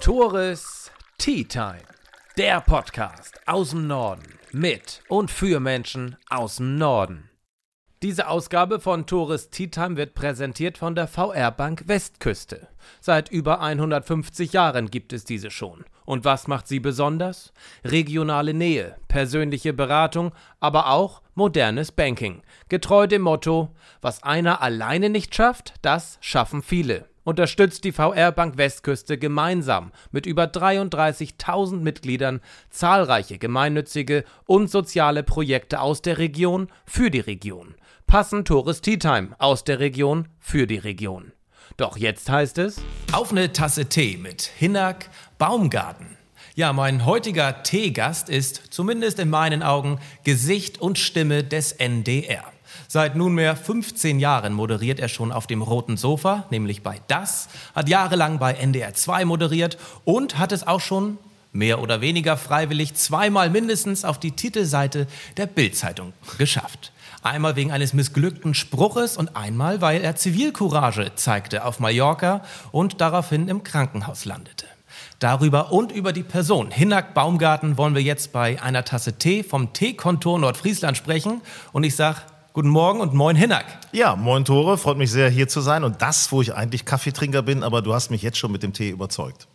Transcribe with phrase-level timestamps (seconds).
[0.00, 1.82] Tores Tea Time,
[2.36, 7.30] der Podcast aus dem Norden mit und für Menschen aus dem Norden.
[8.02, 12.68] Diese Ausgabe von Tores Tea Time wird präsentiert von der VR Bank Westküste.
[13.00, 15.84] Seit über 150 Jahren gibt es diese schon.
[16.04, 17.52] Und was macht sie besonders?
[17.84, 22.42] Regionale Nähe, persönliche Beratung, aber auch modernes Banking.
[22.68, 28.56] Getreu dem Motto, was einer alleine nicht schafft, das schaffen viele unterstützt die VR Bank
[28.56, 32.40] Westküste gemeinsam mit über 33.000 Mitgliedern
[32.70, 37.74] zahlreiche gemeinnützige und soziale Projekte aus der Region für die Region.
[38.06, 41.32] Passend Tourist Tea Time aus der Region für die Region.
[41.76, 46.18] Doch jetzt heißt es auf eine Tasse Tee mit Hinnack Baumgarten.
[46.56, 52.44] Ja, mein heutiger Teegast ist, zumindest in meinen Augen, Gesicht und Stimme des NDR.
[52.92, 57.88] Seit nunmehr 15 Jahren moderiert er schon auf dem roten Sofa, nämlich bei Das, hat
[57.88, 61.16] jahrelang bei NDR 2 moderiert und hat es auch schon
[61.52, 65.06] mehr oder weniger freiwillig zweimal mindestens auf die Titelseite
[65.36, 66.90] der Bildzeitung geschafft.
[67.22, 73.46] Einmal wegen eines missglückten Spruches und einmal, weil er Zivilcourage zeigte auf Mallorca und daraufhin
[73.46, 74.66] im Krankenhaus landete.
[75.20, 79.72] Darüber und über die Person Hinnack Baumgarten wollen wir jetzt bei einer Tasse Tee vom
[79.72, 81.40] Teekontor Nordfriesland sprechen.
[81.70, 82.22] Und ich sage
[82.52, 83.64] Guten Morgen und moin Hinnack.
[83.92, 87.42] Ja, moin Tore, freut mich sehr hier zu sein und das, wo ich eigentlich Kaffeetrinker
[87.42, 89.46] bin, aber du hast mich jetzt schon mit dem Tee überzeugt.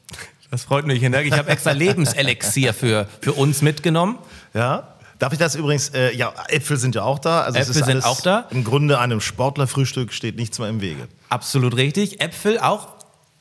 [0.50, 1.26] Das freut mich, Hinnack.
[1.26, 4.18] Ich habe extra Lebenselixier für, für uns mitgenommen.
[4.54, 7.42] Ja, Darf ich das übrigens, äh, ja, Äpfel sind ja auch da.
[7.42, 8.48] Also Äpfel sind auch da.
[8.50, 11.08] Im Grunde einem Sportlerfrühstück steht nichts mehr im Wege.
[11.30, 12.22] Absolut richtig.
[12.22, 12.90] Äpfel auch,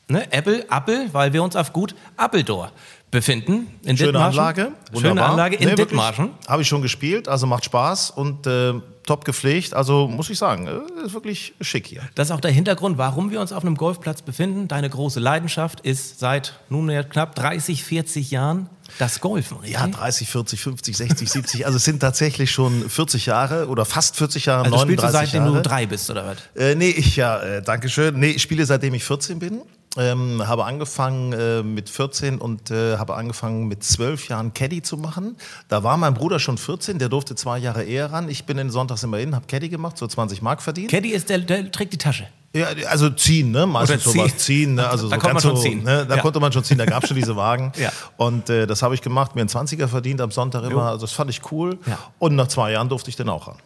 [0.09, 0.31] ne?
[0.33, 2.71] Äpfel, Appel, weil wir uns auf gut Appeldor
[3.11, 3.67] befinden.
[3.83, 4.19] In Schöne.
[4.19, 4.71] Anlage.
[4.91, 5.01] Wunderbar.
[5.01, 6.31] Schöne Anlage in nee, Dithmarschen.
[6.47, 8.73] Habe ich schon gespielt, also macht Spaß und äh,
[9.05, 9.73] top gepflegt.
[9.73, 12.01] Also muss ich sagen, äh, ist wirklich schick hier.
[12.15, 14.67] Das ist auch der Hintergrund, warum wir uns auf einem Golfplatz befinden.
[14.67, 19.73] Deine große Leidenschaft ist seit nunmehr knapp 30, 40 Jahren das Golfen, richtig?
[19.73, 21.65] Ja, 30, 40, 50, 60, 70.
[21.65, 25.17] Also es sind tatsächlich schon 40 Jahre oder fast 40 Jahre, also 39 spielst du
[25.17, 25.55] seitdem Jahre.
[25.63, 26.37] du drei bist, oder was?
[26.61, 28.19] Äh, nee, ich ja, äh, danke schön.
[28.19, 29.61] Nee, ich spiele seitdem ich 14 bin.
[29.97, 34.97] Ähm, habe angefangen äh, mit 14 und äh, habe angefangen mit 12 Jahren Caddy zu
[34.97, 35.37] machen.
[35.69, 38.27] Da war mein Bruder schon 14, der durfte zwei Jahre eher ran.
[38.29, 40.91] Ich bin in sonntags immer hin, habe Caddy gemacht, so 20 Mark verdient.
[40.91, 42.27] Caddy ist der, der trägt die Tasche.
[42.55, 43.65] Ja, also ziehen, ne?
[43.65, 44.75] Meistens Oder sowas ziehen.
[44.75, 44.87] Ne?
[44.87, 45.83] Also da so konnte man schon so, ziehen.
[45.83, 46.05] Ne?
[46.07, 46.21] Da ja.
[46.21, 47.73] konnte man schon ziehen, da gab es schon diese Wagen.
[47.77, 47.91] ja.
[48.15, 50.71] Und äh, das habe ich gemacht, mir einen 20er verdient am Sonntag immer.
[50.71, 50.81] Jo.
[50.81, 51.77] Also das fand ich cool.
[51.85, 51.97] Ja.
[52.17, 53.57] Und nach zwei Jahren durfte ich den auch ran.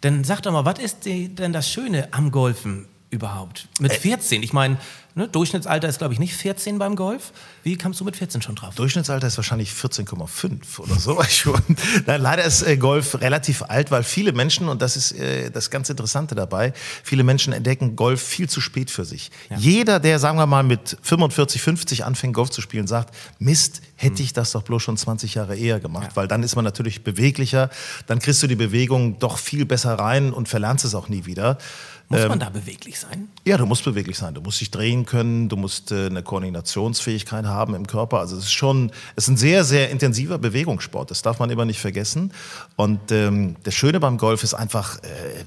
[0.00, 3.68] Dann sag doch mal, was ist denn das Schöne am Golfen überhaupt?
[3.80, 4.78] Mit 14, ich meine,
[5.14, 5.26] Ne?
[5.28, 7.32] Durchschnittsalter ist, glaube ich, nicht 14 beim Golf.
[7.64, 8.76] Wie kamst du mit 14 schon drauf?
[8.76, 11.20] Durchschnittsalter ist wahrscheinlich 14,5 oder so.
[12.06, 15.70] Nein, leider ist äh, Golf relativ alt, weil viele Menschen, und das ist äh, das
[15.70, 16.72] ganz Interessante dabei,
[17.02, 19.32] viele Menschen entdecken Golf viel zu spät für sich.
[19.50, 19.58] Ja.
[19.58, 24.18] Jeder, der, sagen wir mal, mit 45, 50 anfängt, Golf zu spielen, sagt, Mist, hätte
[24.18, 24.24] hm.
[24.24, 26.16] ich das doch bloß schon 20 Jahre eher gemacht, ja.
[26.16, 27.68] weil dann ist man natürlich beweglicher,
[28.06, 31.58] dann kriegst du die Bewegung doch viel besser rein und verlernst es auch nie wieder.
[32.10, 33.28] Muss man ähm, da beweglich sein?
[33.46, 34.34] Ja, du musst beweglich sein.
[34.34, 38.18] Du musst dich drehen können, du musst äh, eine Koordinationsfähigkeit haben im Körper.
[38.18, 41.12] Also es ist schon, es ist ein sehr, sehr intensiver Bewegungssport.
[41.12, 42.32] Das darf man immer nicht vergessen.
[42.74, 45.44] Und ähm, das Schöne beim Golf ist einfach, äh,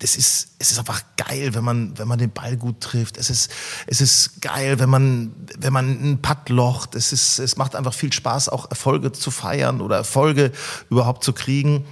[0.00, 3.16] das ist, es ist einfach geil, wenn man, wenn man den Ball gut trifft.
[3.16, 3.48] Es ist,
[3.86, 6.96] es ist geil, wenn man, wenn man einen Putt locht.
[6.96, 10.50] Es ist, es macht einfach viel Spaß, auch Erfolge zu feiern oder Erfolge
[10.90, 11.84] überhaupt zu kriegen.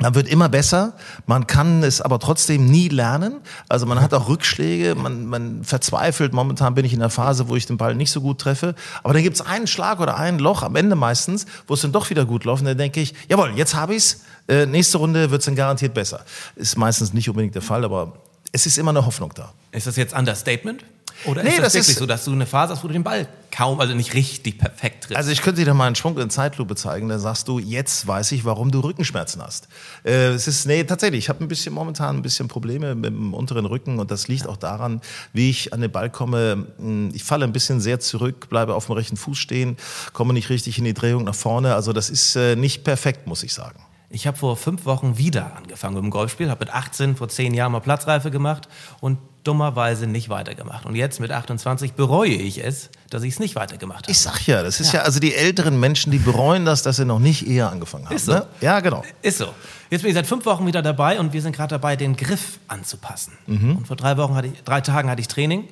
[0.00, 0.94] Man wird immer besser,
[1.26, 3.40] man kann es aber trotzdem nie lernen.
[3.68, 6.32] Also man hat auch Rückschläge, man, man verzweifelt.
[6.32, 8.74] Momentan bin ich in der Phase, wo ich den Ball nicht so gut treffe.
[9.04, 11.92] Aber dann gibt es einen Schlag oder ein Loch am Ende meistens, wo es dann
[11.92, 12.62] doch wieder gut läuft.
[12.62, 14.22] Und dann denke ich, jawohl, jetzt habe ich's.
[14.46, 16.24] Äh, nächste Runde wird es dann garantiert besser.
[16.56, 18.12] Ist meistens nicht unbedingt der Fall, aber
[18.52, 19.52] es ist immer eine Hoffnung da.
[19.72, 20.84] Ist das jetzt Understatement?
[21.24, 22.92] Oder nee, ist das, das wirklich ist so, dass du eine Phase hast, wo du
[22.92, 25.16] den Ball kaum, also nicht richtig perfekt triffst?
[25.16, 28.32] Also ich könnte dir mal einen Schwung in Zeitlupe zeigen, dann sagst du, jetzt weiß
[28.32, 29.68] ich, warum du Rückenschmerzen hast.
[30.04, 33.32] Äh, es ist, nee, tatsächlich, ich habe ein bisschen momentan ein bisschen Probleme mit dem
[33.32, 35.00] unteren Rücken und das liegt auch daran,
[35.32, 36.66] wie ich an den Ball komme.
[36.78, 39.76] Hm, ich falle ein bisschen sehr zurück, bleibe auf dem rechten Fuß stehen,
[40.12, 41.74] komme nicht richtig in die Drehung nach vorne.
[41.74, 43.80] Also das ist äh, nicht perfekt, muss ich sagen.
[44.10, 47.52] Ich habe vor fünf Wochen wieder angefangen mit dem Golfspiel, habe mit 18 vor zehn
[47.52, 48.68] Jahren mal Platzreife gemacht
[49.00, 50.86] und dummerweise nicht weitergemacht.
[50.86, 54.10] Und jetzt mit 28 bereue ich es, dass ich es nicht weitergemacht habe.
[54.10, 55.00] Ich sag ja, das ist ja.
[55.00, 55.04] ja.
[55.04, 58.16] also die älteren Menschen, die bereuen das, dass sie noch nicht eher angefangen haben.
[58.16, 58.32] Ist so.
[58.32, 58.46] Ne?
[58.60, 59.04] Ja, genau.
[59.22, 59.46] Ist so.
[59.90, 62.58] Jetzt bin ich seit fünf Wochen wieder dabei und wir sind gerade dabei, den Griff
[62.68, 63.34] anzupassen.
[63.46, 63.76] Mhm.
[63.76, 65.68] Und vor drei Wochen hatte ich, drei Tagen hatte ich Training.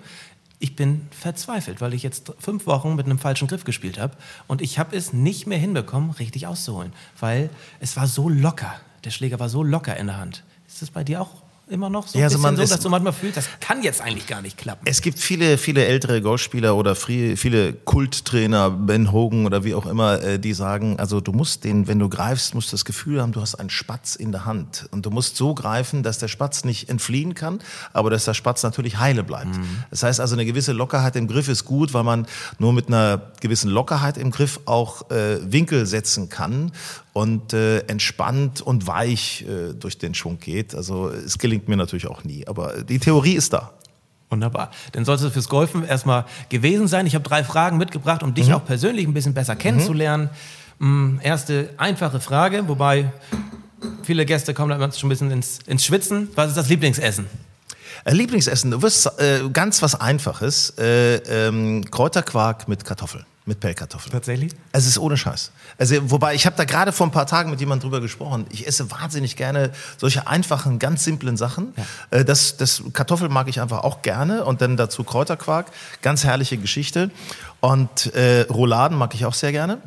[0.59, 4.15] Ich bin verzweifelt, weil ich jetzt fünf Wochen mit einem falschen Griff gespielt habe
[4.47, 8.73] und ich habe es nicht mehr hinbekommen, richtig auszuholen, weil es war so locker.
[9.03, 10.45] Der Schläger war so locker in der Hand.
[10.69, 11.42] Ist das bei dir auch
[11.73, 14.27] immer noch so Ja, also man so, dass du manchmal fühlst, das kann jetzt eigentlich
[14.27, 14.83] gar nicht klappen.
[14.85, 20.23] Es gibt viele, viele ältere Golfspieler oder viele Kulttrainer, Ben Hogan oder wie auch immer,
[20.23, 23.33] äh, die sagen, also du musst den, wenn du greifst, musst du das Gefühl haben,
[23.33, 24.87] du hast einen Spatz in der Hand.
[24.91, 27.61] Und du musst so greifen, dass der Spatz nicht entfliehen kann,
[27.93, 29.59] aber dass der Spatz natürlich heile bleibt.
[29.91, 32.27] Das heißt also, eine gewisse Lockerheit im Griff ist gut, weil man
[32.59, 36.73] nur mit einer gewissen Lockerheit im Griff auch äh, Winkel setzen kann
[37.13, 40.75] und äh, entspannt und weich äh, durch den Schwung geht.
[40.75, 43.73] Also es gelingt mir natürlich auch nie, aber die Theorie ist da.
[44.31, 44.71] Wunderbar.
[44.93, 47.07] Dann sollte es fürs Golfen erstmal gewesen sein.
[47.07, 48.55] Ich habe drei Fragen mitgebracht, um dich Mhm.
[48.55, 50.31] auch persönlich ein bisschen besser kennenzulernen.
[50.79, 53.13] Mm, Erste einfache Frage, wobei
[54.03, 56.29] viele Gäste kommen dann schon ein bisschen ins, ins Schwitzen.
[56.35, 57.27] Was ist das Lieblingsessen?
[58.05, 60.71] Äh, Lieblingsessen, du wirst äh, ganz was Einfaches.
[60.79, 64.13] Äh, ähm, Kräuterquark mit Kartoffeln, mit Pellkartoffeln.
[64.13, 64.53] Tatsächlich?
[64.71, 65.51] Es ist ohne Scheiß.
[65.79, 68.47] Also, wobei, ich habe da gerade vor ein paar Tagen mit jemandem drüber gesprochen.
[68.51, 71.75] Ich esse wahnsinnig gerne solche einfachen, ganz simplen Sachen.
[72.11, 75.67] Äh, das, das Kartoffel mag ich einfach auch gerne und dann dazu Kräuterquark.
[76.03, 77.11] Ganz herrliche Geschichte.
[77.61, 79.79] Und äh, Rouladen mag ich auch sehr gerne.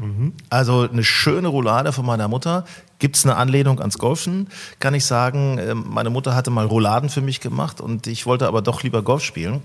[0.50, 2.66] Also eine schöne Roulade von meiner Mutter.
[3.00, 4.48] Gibt es eine Anlehnung ans Golfen?
[4.80, 8.48] Kann ich sagen, äh, meine Mutter hatte mal Rouladen für mich gemacht und ich wollte
[8.48, 9.62] aber doch lieber Golf spielen.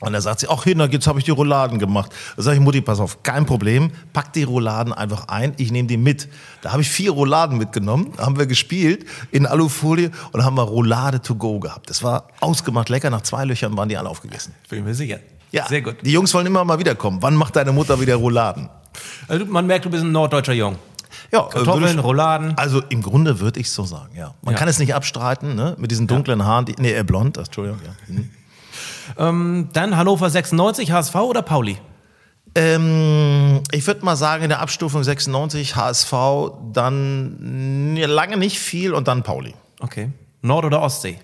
[0.00, 2.12] Und da sagt sie, ach Hinak, jetzt habe ich die Rouladen gemacht.
[2.36, 5.88] Da sage ich, Mutti, pass auf, kein Problem, pack die Rouladen einfach ein, ich nehme
[5.88, 6.28] die mit.
[6.60, 11.22] Da habe ich vier Rouladen mitgenommen, haben wir gespielt in Alufolie und haben wir Roulade
[11.22, 11.88] to go gehabt.
[11.88, 14.52] Das war ausgemacht lecker, nach zwei Löchern waren die alle aufgegessen.
[14.68, 15.20] Bin mir sicher.
[15.52, 15.96] Ja, Sehr gut.
[16.02, 17.18] Die Jungs wollen immer mal wiederkommen.
[17.22, 18.68] Wann macht deine Mutter wieder Rouladen?
[19.28, 20.76] Also man merkt, du bist ein norddeutscher Jung.
[21.32, 22.58] Ja, Kartoffeln, würde ich- Rouladen.
[22.58, 24.34] Also im Grunde würde ich so sagen, ja.
[24.42, 24.58] Man Ja.
[24.58, 25.76] kann es nicht abstreiten, ne?
[25.78, 27.92] Mit diesen dunklen Haaren, die, nee, äh, blond, Entschuldigung, ja.
[28.12, 28.30] Mhm.
[29.18, 31.78] Ähm, dann Hannover 96, HSV oder Pauli?
[32.54, 36.12] Ähm, ich würde mal sagen, in der Abstufung 96 HSV,
[36.72, 39.54] dann lange nicht viel und dann Pauli.
[39.80, 40.10] Okay.
[40.42, 41.18] Nord- oder Ostsee?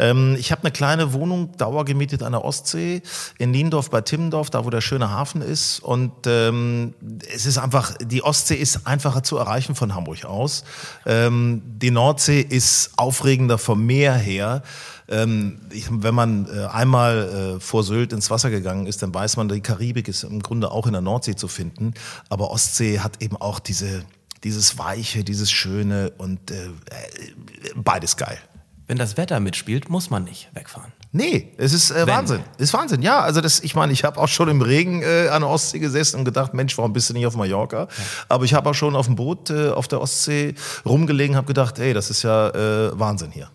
[0.00, 3.02] Ähm, ich habe eine kleine Wohnung, dauergemietet an der Ostsee,
[3.38, 5.80] in Niendorf bei Timmendorf, da wo der schöne Hafen ist.
[5.80, 6.94] Und ähm,
[7.32, 10.64] es ist einfach, die Ostsee ist einfacher zu erreichen von Hamburg aus.
[11.04, 14.62] Ähm, die Nordsee ist aufregender vom Meer her.
[15.08, 19.36] Ähm, ich, wenn man äh, einmal äh, vor Sylt ins Wasser gegangen ist, dann weiß
[19.36, 21.92] man, die Karibik ist im Grunde auch in der Nordsee zu finden.
[22.30, 24.04] Aber Ostsee hat eben auch diese,
[24.44, 26.70] dieses Weiche, dieses Schöne und äh, äh,
[27.74, 28.38] beides geil.
[28.90, 30.90] Wenn das Wetter mitspielt, muss man nicht wegfahren.
[31.12, 32.08] Nee, es ist äh.
[32.08, 32.42] Wahnsinn.
[32.58, 33.20] Ist Wahnsinn, ja.
[33.20, 36.18] Also das, ich meine, ich habe auch schon im Regen äh, an der Ostsee gesessen
[36.18, 37.86] und gedacht, Mensch, warum bist du nicht auf Mallorca?
[38.28, 41.78] Aber ich habe auch schon auf dem Boot äh, auf der Ostsee rumgelegen, habe gedacht,
[41.78, 43.48] ey, das ist ja äh, Wahnsinn hier.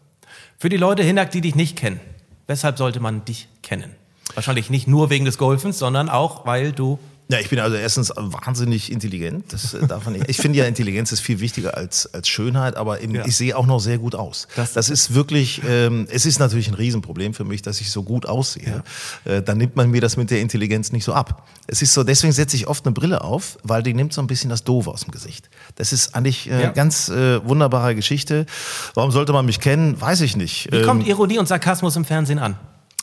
[0.58, 2.00] Für die Leute, Hinak, die dich nicht kennen,
[2.48, 3.94] weshalb sollte man dich kennen?
[4.36, 8.12] Wahrscheinlich nicht nur wegen des Golfens, sondern auch, weil du Ja, ich bin also erstens
[8.16, 9.52] wahnsinnig intelligent.
[9.52, 10.30] Das äh, darf man nicht.
[10.30, 13.66] Ich finde ja, Intelligenz ist viel wichtiger als, als Schönheit, aber eben, ich sehe auch
[13.66, 14.48] noch sehr gut aus.
[14.56, 18.04] Das- Das, ist wirklich, ähm, es ist natürlich ein Riesenproblem für mich, dass ich so
[18.04, 18.84] gut aussehe.
[19.26, 21.48] Äh, dann nimmt man mir das mit der Intelligenz nicht so ab.
[21.66, 24.28] Es ist so, deswegen setze ich oft eine Brille auf, weil die nimmt so ein
[24.28, 25.50] bisschen das Doofe aus dem Gesicht.
[25.78, 26.70] Das ist eigentlich äh, Ja.
[26.72, 28.46] ganz äh, wunderbare Geschichte.
[28.94, 30.00] Warum sollte man mich kennen?
[30.00, 30.72] Weiß ich nicht.
[30.72, 32.56] Wie kommt Ironie und Sarkasmus im Fernsehen an?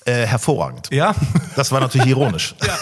[0.04, 0.88] äh, hervorragend.
[0.90, 1.14] Ja?
[1.54, 2.54] Das war natürlich ironisch.
[2.66, 2.78] Ja.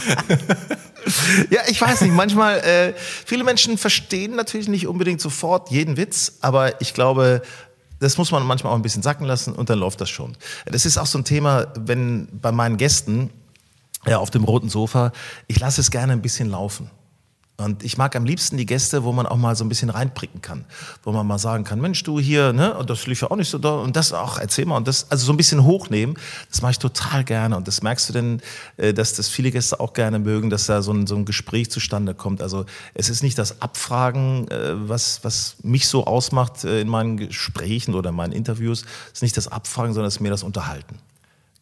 [1.68, 2.12] ich weiß nicht.
[2.12, 7.42] Manchmal, äh, viele Menschen verstehen natürlich nicht unbedingt sofort jeden Witz, aber ich glaube,
[8.00, 10.36] das muss man manchmal auch ein bisschen sacken lassen und dann läuft das schon.
[10.66, 13.30] Das ist auch so ein Thema, wenn bei meinen Gästen
[14.06, 15.12] ja, auf dem roten Sofa,
[15.48, 16.90] ich lasse es gerne ein bisschen laufen.
[17.60, 20.40] Und ich mag am liebsten die Gäste, wo man auch mal so ein bisschen reinpricken
[20.40, 20.64] kann,
[21.02, 23.50] wo man mal sagen kann, Mensch, du hier, ne, und das lief ja auch nicht
[23.50, 23.82] so doll.
[23.82, 24.76] Und das auch, erzähl mal.
[24.76, 26.16] Und das, also so ein bisschen hochnehmen,
[26.48, 27.56] das mache ich total gerne.
[27.56, 28.40] Und das merkst du denn,
[28.76, 31.68] äh, dass das viele Gäste auch gerne mögen, dass da so ein, so ein Gespräch
[31.68, 32.42] zustande kommt.
[32.42, 37.16] Also es ist nicht das Abfragen, äh, was, was mich so ausmacht äh, in meinen
[37.16, 40.44] Gesprächen oder in meinen Interviews, es ist nicht das Abfragen, sondern es ist mehr das
[40.44, 41.00] Unterhalten.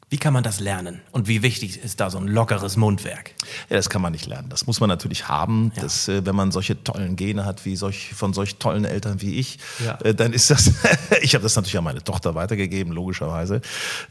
[0.09, 1.01] Wie kann man das lernen?
[1.11, 3.33] Und wie wichtig ist da so ein lockeres Mundwerk?
[3.69, 4.49] Ja, das kann man nicht lernen.
[4.49, 5.73] Das muss man natürlich haben.
[5.81, 9.35] Das, äh, wenn man solche tollen Gene hat, wie solch, von solch tollen Eltern wie
[9.41, 9.99] ich, Ja.
[10.03, 10.71] äh, dann ist das,
[11.23, 13.63] ich habe das natürlich an meine Tochter weitergegeben, logischerweise.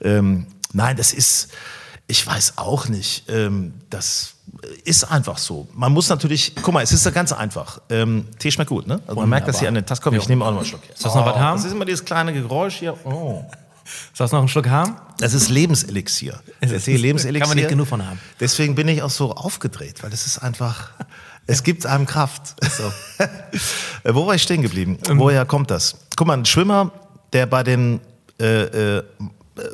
[0.01, 1.53] Ähm, nein, das ist,
[2.07, 4.33] ich weiß auch nicht, ähm, das
[4.83, 5.69] ist einfach so.
[5.73, 7.79] Man muss natürlich, guck mal, es ist ja ganz einfach.
[7.89, 8.99] Ähm, Tee schmeckt gut, ne?
[9.07, 10.03] Also man merkt das hier an den Tasten.
[10.03, 10.81] Komm, ich nehme auch noch einen Schluck.
[10.93, 11.55] Soll ich noch was haben?
[11.57, 12.97] Das ist immer dieses kleine Geräusch hier.
[13.05, 13.45] Oh.
[14.13, 14.95] Soll du noch einen Schluck haben?
[15.19, 16.41] Das ist Lebenselixier.
[16.61, 17.39] Der ist- Lebenselixier.
[17.39, 18.19] kann man nicht genug von haben.
[18.39, 20.89] Deswegen bin ich auch so aufgedreht, weil es ist einfach,
[21.47, 22.55] es gibt einem Kraft.
[22.77, 22.91] So.
[24.13, 24.97] Wo war ich stehen geblieben?
[25.07, 25.19] Ähm.
[25.19, 25.95] Woher kommt das?
[26.15, 26.91] Guck mal, ein Schwimmer,
[27.33, 28.01] der bei den
[28.39, 29.03] äh, äh,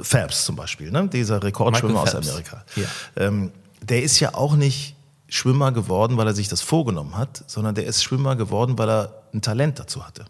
[0.02, 1.08] Phelps zum Beispiel, ne?
[1.08, 2.14] dieser Rekordschwimmer aus.
[2.16, 2.86] Amerika, Ja.
[3.16, 3.52] ähm,
[3.82, 4.96] der ist ja auch nicht
[5.28, 9.24] Schwimmer geworden, weil er sich das vorgenommen hat, sondern der ist Schwimmer geworden, weil er
[9.34, 10.26] ein Talent dazu hatte.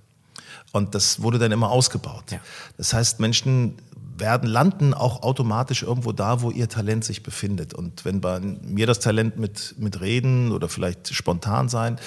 [0.71, 2.31] Und das wurde dann immer ausgebaut.
[2.31, 2.39] Ja.
[2.77, 3.75] Das heißt, Menschen
[4.21, 7.73] werden landen auch automatisch irgendwo da, wo ihr Talent sich befindet.
[7.73, 11.99] Und wenn bei mir das Talent mit, mit Reden oder vielleicht spontan sein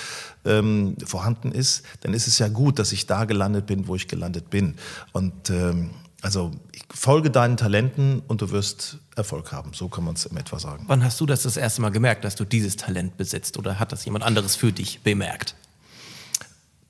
[0.44, 4.09] ähm, vorhanden ist, dann ist es ja gut, dass ich da gelandet bin, wo ich
[4.09, 4.76] gelandet bin.
[5.12, 5.90] Und ähm,
[6.23, 6.52] also
[6.90, 9.73] folge deinen Talenten und du wirst Erfolg haben.
[9.75, 10.85] So kann man es in etwa sagen.
[10.87, 13.59] Wann hast du das das erste Mal gemerkt, dass du dieses Talent besitzt?
[13.59, 15.54] Oder hat das jemand anderes für dich bemerkt?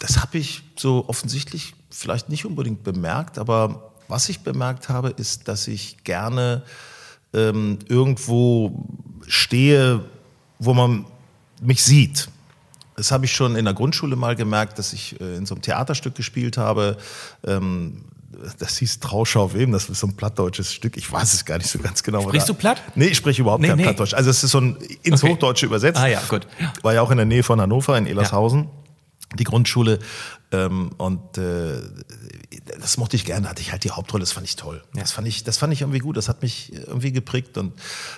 [0.05, 5.49] Das habe ich so offensichtlich vielleicht nicht unbedingt bemerkt, aber was ich bemerkt habe, ist,
[5.49, 6.63] dass ich gerne
[7.33, 8.85] ähm, irgendwo
[9.27, 10.05] stehe,
[10.59, 11.07] wo man
[11.63, 12.29] mich sieht.
[12.97, 15.63] Das habe ich schon in der Grundschule mal gemerkt, dass ich äh, in so einem
[15.63, 16.99] Theaterstück gespielt habe.
[17.47, 18.05] Ähm,
[18.59, 20.99] das hieß Trauschau wem, das ist so ein plattdeutsches Stück.
[20.99, 22.21] Ich weiß es gar nicht so ganz genau.
[22.21, 22.83] Sprichst du platt?
[22.95, 23.85] Nee, ich spreche überhaupt Nee, kein nee.
[23.85, 24.13] Plattdeutsch.
[24.13, 25.33] Also es ist so ein ins Okay.
[25.33, 25.99] Hochdeutsche übersetzt.
[25.99, 26.47] Ah ja, gut.
[26.83, 28.69] War ja auch in der Nähe von Hannover, in Elershausen,
[29.39, 29.99] die Grundschule.
[30.53, 31.81] Ähm, und äh,
[32.81, 34.83] das mochte ich gerne, hatte ich halt die Hauptrolle, das fand ich toll.
[34.95, 37.59] Das, fand ich, das fand ich irgendwie gut, das hat mich irgendwie geprägt.
[37.59, 37.73] Und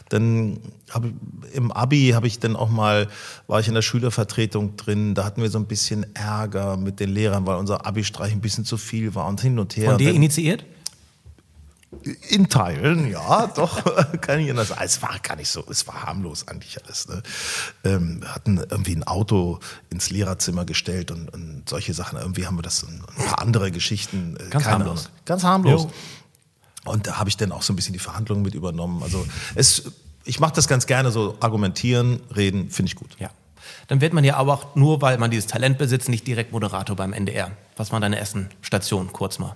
[0.09, 0.59] dann
[0.91, 1.13] habe
[1.53, 3.09] im Abi habe ich dann auch mal,
[3.47, 7.11] war ich in der Schülervertretung drin, da hatten wir so ein bisschen Ärger mit den
[7.11, 9.91] Lehrern, weil unser Abi-Streich ein bisschen zu viel war und hin und her.
[9.91, 10.65] Von dir initiiert?
[12.29, 13.83] In Teilen, ja, doch,
[14.21, 14.83] kann ich anders sagen.
[14.85, 17.09] Es war gar nicht so, es war harmlos eigentlich alles.
[17.09, 17.23] Ne?
[17.85, 22.19] Ähm, wir hatten irgendwie ein Auto ins Lehrerzimmer gestellt und, und solche Sachen.
[22.19, 24.37] Irgendwie haben wir das und ein paar andere Geschichten.
[24.37, 25.07] äh, Ganz keine harmlos.
[25.07, 25.19] Ahnung.
[25.25, 25.83] Ganz harmlos.
[25.85, 25.91] Jo.
[26.91, 29.03] Und da habe ich dann auch so ein bisschen die Verhandlungen mit übernommen.
[29.03, 29.91] Also es,
[30.25, 33.17] ich mache das ganz gerne so, argumentieren, reden, finde ich gut.
[33.19, 33.31] Ja.
[33.89, 36.97] Dann wird man ja aber auch nur, weil man dieses Talent besitzt, nicht direkt Moderator
[36.97, 37.51] beim NDR.
[37.77, 39.55] Was waren deine ersten Stationen, kurz mal?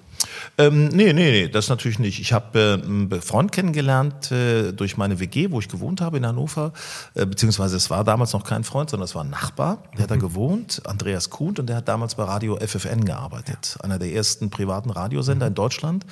[0.59, 2.21] Ähm, nee, nee, nee, das natürlich nicht.
[2.21, 6.26] Ich habe äh, einen Freund kennengelernt äh, durch meine WG, wo ich gewohnt habe in
[6.26, 6.73] Hannover.
[7.14, 9.85] Äh, beziehungsweise es war damals noch kein Freund, sondern es war ein Nachbar.
[9.95, 13.79] Der hat da gewohnt, Andreas Kuhn, und der hat damals bei Radio FFN gearbeitet.
[13.83, 16.05] Einer der ersten privaten Radiosender in Deutschland.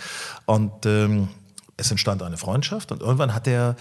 [0.46, 1.28] Und ähm,
[1.76, 2.92] es entstand eine Freundschaft.
[2.92, 3.76] Und irgendwann hat er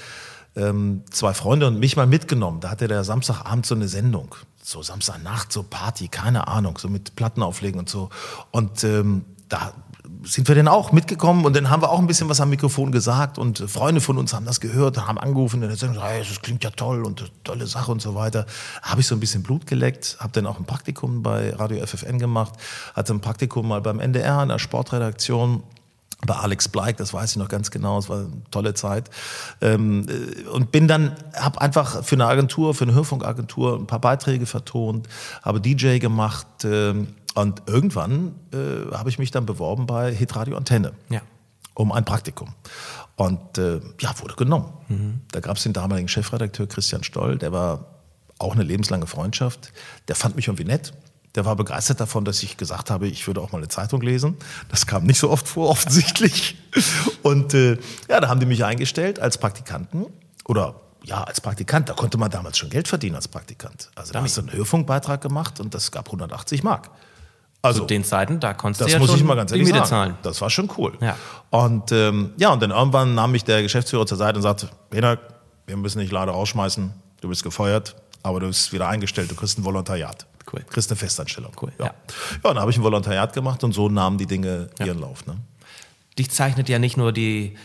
[0.58, 2.60] ähm, zwei Freunde und mich mal mitgenommen.
[2.60, 4.36] Da hatte der Samstagabend so eine Sendung.
[4.62, 8.10] So Samstagnacht, so Party, keine Ahnung, so mit Platten auflegen und so.
[8.52, 9.74] Und ähm, da
[10.24, 12.92] sind wir dann auch mitgekommen und dann haben wir auch ein bisschen was am Mikrofon
[12.92, 16.42] gesagt und Freunde von uns haben das gehört und haben angerufen und sagen, hey, das
[16.42, 18.46] klingt ja toll und tolle Sache und so weiter.
[18.82, 22.20] Habe ich so ein bisschen Blut geleckt, habe dann auch ein Praktikum bei Radio FFN
[22.20, 22.54] gemacht,
[22.96, 25.64] hatte ein Praktikum mal beim NDR in der Sportredaktion
[26.26, 29.10] bei Alex Bleik, das weiß ich noch ganz genau, es war eine tolle Zeit.
[29.62, 34.02] Ähm, äh, und bin dann, habe einfach für eine Agentur, für eine Hörfunkagentur ein paar
[34.02, 35.08] Beiträge vertont,
[35.44, 40.94] habe DJ gemacht ähm, und irgendwann äh, habe ich mich dann beworben bei Hitradio Antenne
[41.10, 41.22] Ja.
[41.76, 42.50] um ein Praktikum.
[43.16, 45.22] Und äh, ja, wurde genommen.
[45.32, 47.86] Da gab es den damaligen Chefredakteur Christian Stoll, der war
[48.40, 49.72] auch eine lebenslange Freundschaft.
[50.08, 50.94] Der fand mich irgendwie nett.
[51.38, 54.38] Der war begeistert davon, dass ich gesagt habe, ich würde auch mal eine Zeitung lesen.
[54.70, 56.58] Das kam nicht so oft vor, offensichtlich.
[57.22, 57.78] Und äh,
[58.10, 60.08] ja, da haben die mich eingestellt als Praktikanten
[60.46, 61.90] oder ja, als Praktikant.
[61.90, 63.92] Da konnte man damals schon Geld verdienen als Praktikant.
[63.94, 66.90] Also da hast du einen Hörfunkbeitrag gemacht und das gab 180 Mark.
[67.62, 69.86] Also Zu den Zeiten, da konntest das du ja muss ich mal ganz ehrlich sagen.
[69.86, 70.18] zahlen.
[70.24, 70.98] Das war schon cool.
[71.02, 71.16] Ja.
[71.52, 75.20] Und ähm, ja, und dann irgendwann nahm mich der Geschäftsführer zur Seite und sagte, Peter,
[75.68, 76.94] wir müssen dich leider rausschmeißen.
[77.22, 79.32] Du bist gefeuert, aber du bist wieder eingestellt.
[79.32, 80.27] Du kriegst ein Volontariat.
[80.52, 80.62] Cool.
[80.62, 81.52] Du kriegst eine Festanstellung.
[81.62, 81.86] Cool, Ja.
[81.88, 81.92] ja.
[82.44, 82.50] ja.
[82.50, 85.26] und dann habe ich ein Volontariat gemacht und so nahmen die Dinge ihren Lauf.
[85.26, 85.36] Ne?
[86.18, 87.56] Dich zeichnet ja nicht nur die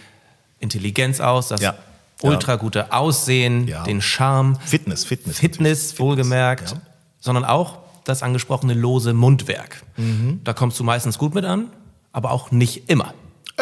[0.58, 1.74] Intelligenz aus, das Ja.
[2.22, 3.84] ultra gute Aussehen, Ja.
[3.84, 5.38] den Charme, Fitness, Fitness.
[5.38, 6.76] Fitness, wohlgemerkt, ja.
[7.20, 9.82] sondern auch das angesprochene lose Mundwerk.
[9.96, 10.40] Mhm.
[10.44, 11.68] Da kommst du meistens gut mit an,
[12.12, 13.14] aber auch nicht immer.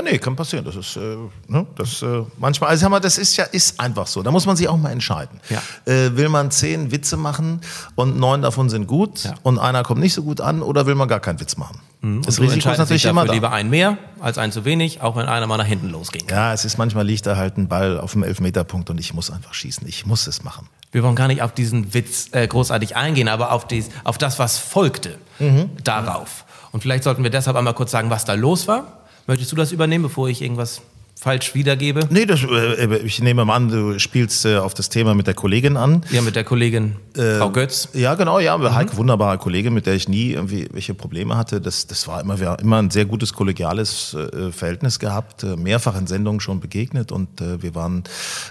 [0.05, 0.65] Ja, nee, kann passieren.
[0.65, 1.01] Das ist, äh,
[1.49, 4.23] ne, das äh, manchmal, also sag mal, das ist ja ist einfach so.
[4.23, 5.41] Da muss man sich auch mal entscheiden.
[5.51, 5.61] Ja.
[5.93, 7.61] Äh, will man zehn Witze machen
[7.97, 9.35] und neun davon sind gut Ja.
[9.43, 11.81] und einer kommt nicht so gut an oder will man gar keinen Witz machen?
[12.03, 13.35] Das Und du Risiko ist natürlich dich immer dafür da.
[13.35, 16.23] lieber ein mehr als ein zu wenig, auch wenn einer mal nach hinten losging.
[16.31, 19.31] Ja, es ist manchmal liegt da halt ein Ball auf dem Elfmeterpunkt und ich muss
[19.31, 19.87] einfach schießen.
[19.87, 20.67] Ich muss es machen.
[20.93, 24.39] Wir wollen gar nicht auf diesen Witz äh, großartig eingehen, aber auf, dies, auf das,
[24.39, 25.71] was folgte Mhm.
[25.85, 26.45] darauf.
[26.73, 29.00] Und vielleicht sollten wir deshalb einmal kurz sagen, was da los war.
[29.31, 30.83] Möchtest du das übernehmen, bevor ich irgendwas
[31.15, 32.01] falsch wiedergebe?
[32.11, 35.35] Nee, das, äh, ich nehme mal an, du spielst äh, auf das Thema mit der
[35.35, 36.03] Kollegin an.
[36.11, 37.91] Ja, mit der Kollegin Äh, Frau Götz.
[37.93, 38.59] Ja, genau, ja.
[38.75, 41.61] Heike, wunderbare Kollegin, mit der ich nie irgendwie welche Probleme hatte.
[41.61, 45.55] Das, das war immer, wir haben immer ein sehr gutes kollegiales äh, Verhältnis gehabt, äh,
[45.55, 48.03] mehrfach in Sendungen schon begegnet und äh, wir waren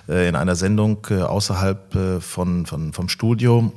[0.08, 3.74] äh, in einer Sendung äh, außerhalb äh, von, von, vom Studio.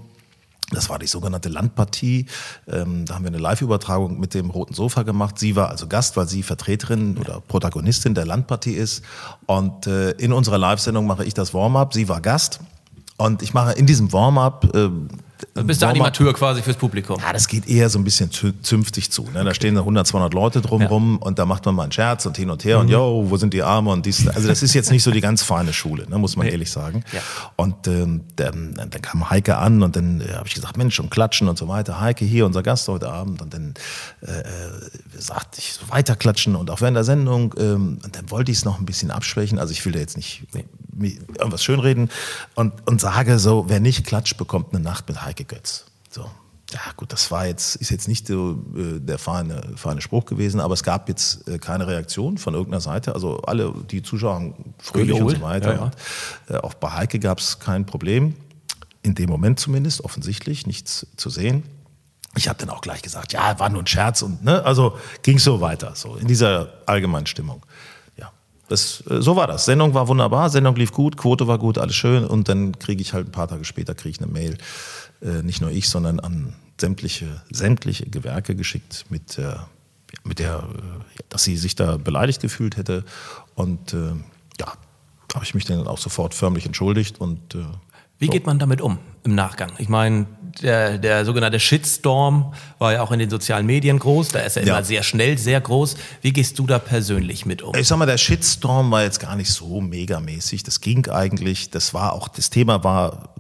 [0.73, 2.27] Das war die sogenannte Landpartie.
[2.67, 5.39] Ähm, da haben wir eine Live-Übertragung mit dem Roten Sofa gemacht.
[5.39, 9.05] Sie war also Gast, weil sie Vertreterin oder Protagonistin der Landpartie ist.
[9.47, 11.95] Und äh, in unserer Live-Sendung mache ich das Warm-up.
[11.95, 12.61] Sie war Gast.
[13.19, 14.89] Und ich mache in diesem Warm-up, äh,
[15.55, 17.19] Du bist der Animateur quasi fürs Publikum.
[17.21, 19.29] Ja, das geht eher so ein bisschen zünftig zu.
[19.33, 19.45] Ne?
[19.45, 21.27] Da stehen 100, 200 Leute drumrum ja.
[21.27, 22.83] und da macht man mal einen Scherz und hin und her mhm.
[22.83, 24.27] und yo, wo sind die Arme und dies.
[24.29, 26.19] Also das ist jetzt nicht so die ganz feine Schule, ne?
[26.19, 26.53] muss man nee.
[26.53, 27.05] ehrlich sagen.
[27.13, 27.21] Ja.
[27.57, 31.11] Und ähm, dann, dann kam Heike an und dann äh, habe ich gesagt, Mensch, und
[31.11, 32.01] klatschen und so weiter.
[32.01, 33.43] Heike hier, unser Gast heute Abend.
[33.43, 33.75] Und dann
[34.23, 34.45] äh, äh
[35.19, 37.55] sagte ich so weiter klatschen und auch während der Sendung.
[37.59, 39.59] Ähm, und dann wollte ich es noch ein bisschen abschwächen.
[39.59, 41.19] Also ich will da jetzt nicht nee.
[41.39, 42.11] irgendwas schönreden
[42.55, 45.87] und, und sage so, wer nicht klatscht, bekommt eine Nacht mit Heike Götz.
[46.11, 46.29] So.
[46.73, 50.59] Ja, gut, das war jetzt, ist jetzt nicht so äh, der feine, feine Spruch gewesen,
[50.59, 53.15] aber es gab jetzt äh, keine Reaktion von irgendeiner Seite.
[53.15, 55.35] Also alle, die Zuschauer haben fröhlich Geholt.
[55.35, 55.73] und so weiter.
[55.73, 55.83] Ja, ja.
[55.85, 55.97] Und,
[56.49, 58.35] äh, auch bei Heike gab es kein Problem.
[59.03, 61.65] In dem Moment zumindest, offensichtlich, nichts zu sehen.
[62.37, 65.39] Ich habe dann auch gleich gesagt, ja, war nur ein Scherz und ne, also ging
[65.39, 67.67] so weiter, so in dieser allgemeinen Stimmung.
[68.73, 69.67] Das, äh, so war das.
[69.67, 73.13] Sendung war wunderbar, Sendung lief gut, Quote war gut, alles schön und dann kriege ich
[73.13, 74.57] halt ein paar Tage später kriege ich eine Mail
[75.21, 79.69] äh, nicht nur ich, sondern an sämtliche, sämtliche Gewerke geschickt mit der,
[80.25, 83.05] mit der, äh, dass sie sich da beleidigt gefühlt hätte.
[83.55, 84.15] Und äh,
[84.59, 84.73] ja,
[85.35, 87.65] habe ich mich dann auch sofort förmlich entschuldigt und äh,
[88.19, 89.73] wie geht man damit um im Nachgang?
[89.79, 90.27] Ich meine,
[90.61, 94.29] der, der sogenannte Shitstorm war ja auch in den sozialen Medien groß.
[94.29, 94.75] Da ist er ja.
[94.75, 95.97] immer sehr schnell, sehr groß.
[96.21, 97.75] Wie gehst du da persönlich mit um?
[97.75, 100.63] Ich sag mal, der Shitstorm war jetzt gar nicht so megamäßig.
[100.63, 101.71] Das ging eigentlich.
[101.71, 103.35] Das war auch, das Thema war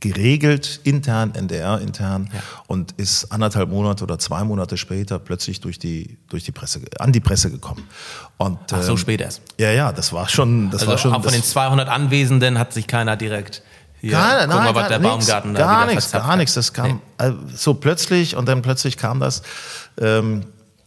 [0.00, 2.40] geregelt, intern, NDR intern ja.
[2.66, 7.12] und ist anderthalb Monate oder zwei Monate später plötzlich durch die, durch die Presse, an
[7.12, 7.86] die Presse gekommen.
[8.38, 9.42] Und, Ach, so ähm, spät erst.
[9.58, 11.12] Ja, ja, das war schon, das also war schon.
[11.12, 13.62] Auch von den 200 Anwesenden hat sich keiner direkt
[14.08, 16.54] hier, gar, nein, mal, der nix, Baumgarten gar nichts, gar nichts.
[16.54, 17.32] Das kam nee.
[17.54, 19.42] So plötzlich und dann plötzlich kam das,
[19.98, 20.44] ähm,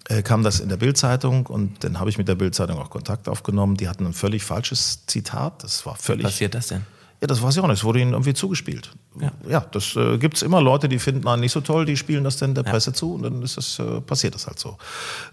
[0.08, 3.30] äh, kam das in der Bildzeitung und dann habe ich mit der Bildzeitung auch Kontakt
[3.30, 3.78] aufgenommen.
[3.78, 5.64] Die hatten ein völlig falsches Zitat.
[5.64, 6.26] Das war völlig.
[6.26, 6.86] Was passiert das denn?
[7.22, 7.80] Ja, das weiß ich auch nicht.
[7.80, 8.92] Es wurde ihnen irgendwie zugespielt.
[9.20, 11.98] Ja, ja das äh, gibt es immer Leute, die finden einen nicht so toll, die
[11.98, 12.72] spielen das dann der ja.
[12.72, 14.78] Presse zu und dann ist das, äh, passiert das halt so.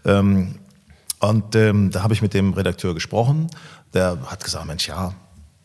[0.04, 0.56] Ähm,
[1.20, 3.48] und ähm, da habe ich mit dem Redakteur gesprochen.
[3.94, 5.14] Der hat gesagt, Mensch, ja,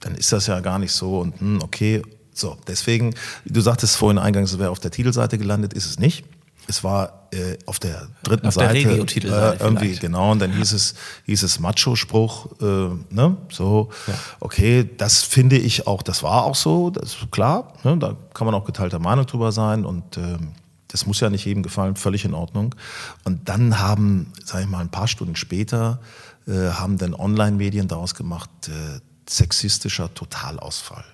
[0.01, 2.01] dann ist das ja gar nicht so und hm, okay.
[2.33, 3.13] So, deswegen,
[3.45, 6.23] du sagtest vorhin eingangs, es wäre auf der Titelseite gelandet, ist es nicht.
[6.67, 10.01] Es war äh, auf der dritten auf Seite der äh, irgendwie vielleicht.
[10.01, 10.93] genau und dann hieß es
[11.25, 12.65] hieß es Macho-Spruch, äh,
[13.13, 13.37] ne?
[13.49, 14.13] So, ja.
[14.39, 17.73] okay, das finde ich auch, das war auch so, das ist klar.
[17.83, 17.97] Ne?
[17.97, 20.53] Da kann man auch geteilter Meinung drüber sein und ähm,
[20.87, 22.75] das muss ja nicht jedem gefallen, völlig in Ordnung.
[23.23, 25.99] Und dann haben, sage ich mal, ein paar Stunden später
[26.47, 31.05] äh, haben dann Online-Medien daraus gemacht, äh, sexistischer Totalausfall.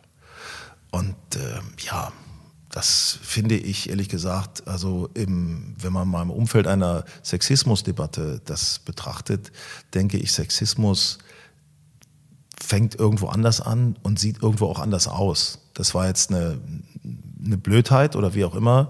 [0.92, 2.12] Und äh, ja,
[2.70, 8.80] das finde ich ehrlich gesagt, also im, wenn man mal im Umfeld einer Sexismusdebatte das
[8.80, 9.52] betrachtet,
[9.94, 11.20] denke ich, Sexismus
[12.60, 15.60] fängt irgendwo anders an und sieht irgendwo auch anders aus.
[15.74, 16.60] Das war jetzt eine,
[17.46, 18.90] eine Blödheit oder wie auch immer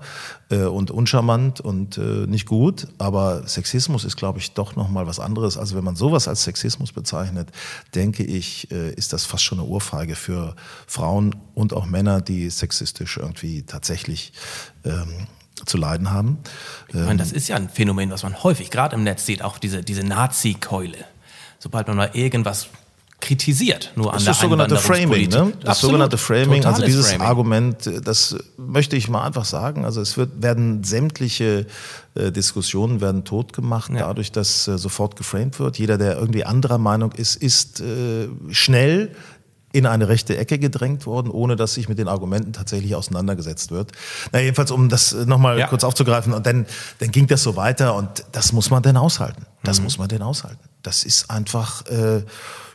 [0.49, 2.88] äh, und uncharmant und äh, nicht gut.
[2.97, 5.57] Aber Sexismus ist, glaube ich, doch noch mal was anderes.
[5.57, 7.49] Also wenn man sowas als Sexismus bezeichnet,
[7.95, 10.55] denke ich, äh, ist das fast schon eine Urfeige für
[10.86, 14.33] Frauen und auch Männer, die sexistisch irgendwie tatsächlich
[14.86, 15.27] ähm,
[15.65, 16.38] zu leiden haben.
[16.89, 19.57] Ich meine, das ist ja ein Phänomen, was man häufig gerade im Netz sieht, auch
[19.57, 20.99] diese, diese Nazi-Keule.
[21.60, 22.69] Sobald man mal irgendwas
[23.19, 25.53] kritisiert, nur an das der das sogenannte Framing, ne?
[25.60, 25.80] Das Absolut.
[25.80, 27.27] sogenannte Framing, also dieses Framing.
[27.27, 29.86] Argument, das möchte ich mal einfach sagen.
[29.86, 31.65] Also es wird, werden sämtliche
[32.13, 33.99] äh, Diskussionen werden totgemacht, ja.
[33.99, 35.80] dadurch, dass äh, sofort geframed wird.
[35.80, 39.15] Jeder, der irgendwie anderer Meinung ist, ist äh, schnell
[39.73, 43.91] in eine rechte Ecke gedrängt worden, ohne dass sich mit den Argumenten tatsächlich auseinandergesetzt wird.
[44.32, 45.67] Na, jedenfalls, um das nochmal ja.
[45.67, 46.65] kurz aufzugreifen, und dann,
[46.99, 49.45] dann ging das so weiter und das muss man denn aushalten.
[49.63, 49.86] Das mhm.
[49.86, 50.63] muss man denn aushalten.
[50.84, 52.23] Das ist einfach, äh,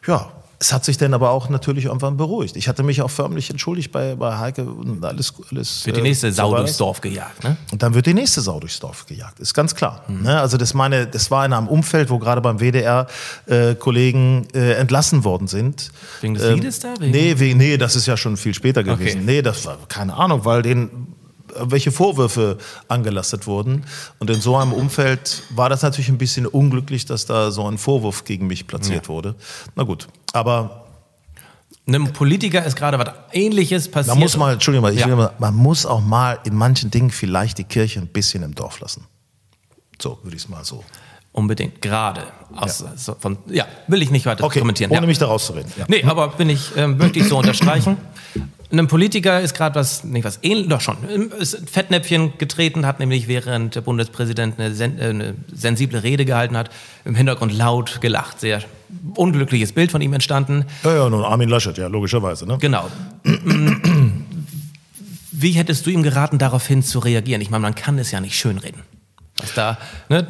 [0.07, 2.55] ja, es hat sich dann aber auch natürlich irgendwann beruhigt.
[2.55, 5.35] Ich hatte mich auch förmlich entschuldigt bei, bei Heike und alles.
[5.51, 7.57] alles wird die nächste äh, Sau durchs Dorf gejagt, ne?
[7.73, 10.05] Und dann wird die nächste Sau durchs Dorf gejagt, ist ganz klar.
[10.07, 10.23] Mhm.
[10.23, 10.41] Ne?
[10.41, 13.09] Also das, meine, das war in einem Umfeld, wo gerade beim WDR
[13.47, 15.91] äh, Kollegen äh, entlassen worden sind.
[16.21, 16.95] Wegen des ähm, Liedes da?
[17.01, 17.11] Wegen?
[17.11, 19.23] Nee, wegen, nee, das ist ja schon viel später gewesen.
[19.23, 19.27] Okay.
[19.27, 21.12] Nee, das war keine Ahnung, weil den
[21.59, 23.85] welche Vorwürfe angelastet wurden.
[24.19, 27.79] Und in so einem Umfeld war das natürlich ein bisschen unglücklich, dass da so ein
[27.79, 29.09] Vorwurf gegen mich platziert ja.
[29.09, 29.35] wurde.
[29.75, 30.87] Na gut, aber
[31.87, 34.15] einem Politiker ist gerade was Ähnliches passiert.
[34.15, 35.09] Man muss mal, Entschuldigung, ich ja.
[35.09, 38.81] mal, man muss auch mal in manchen Dingen vielleicht die Kirche ein bisschen im Dorf
[38.81, 39.07] lassen.
[40.01, 40.85] So würde ich es mal so.
[41.33, 42.25] Unbedingt, gerade.
[42.55, 42.93] Aus, ja.
[42.97, 44.91] So von, ja, will ich nicht weiter okay, kommentieren.
[44.91, 45.07] Ohne ja.
[45.07, 45.73] mich daraus zu reden.
[45.79, 45.87] Ja.
[45.89, 47.97] Nee, aber bin ich, ähm, möchte ich so unterstreichen.
[48.73, 50.97] Einem Politiker ist gerade was, nicht was ähnlich, doch schon,
[51.39, 56.25] ist ein Fettnäpfchen getreten, hat nämlich während der Bundespräsident eine, sen äh, eine sensible Rede
[56.25, 56.71] gehalten hat,
[57.05, 58.41] im Hintergrund laut gelacht.
[58.41, 58.63] Sehr
[59.15, 60.65] unglückliches Bild von ihm entstanden.
[60.85, 62.47] Ja, ja, nun Armin Laschet, ja, logischerweise.
[62.47, 62.57] Ne?
[62.59, 62.89] Genau.
[65.33, 67.43] Wie hättest du ihm geraten, daraufhin zu reagieren?
[67.43, 68.81] Ich meine, man kann es ja nicht schönreden.
[69.37, 69.77] Was da,
[70.09, 70.27] ne?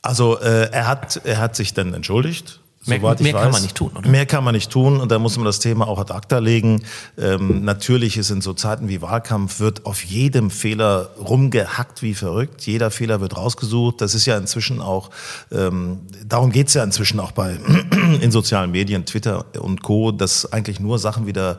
[0.00, 2.60] Also äh, er, hat, er hat sich dann entschuldigt.
[2.88, 3.42] Mehr, soweit ich mehr weiß.
[3.42, 4.08] kann man nicht tun, oder?
[4.08, 6.82] Mehr kann man nicht tun und da muss man das Thema auch ad acta legen.
[7.16, 12.66] Ähm, natürlich ist in so Zeiten wie Wahlkampf wird auf jedem Fehler rumgehackt wie verrückt.
[12.66, 14.00] Jeder Fehler wird rausgesucht.
[14.00, 15.10] Das ist ja inzwischen auch,
[15.52, 17.58] ähm, darum geht's ja inzwischen auch bei
[18.20, 21.58] in sozialen Medien, Twitter und Co., dass eigentlich nur Sachen wieder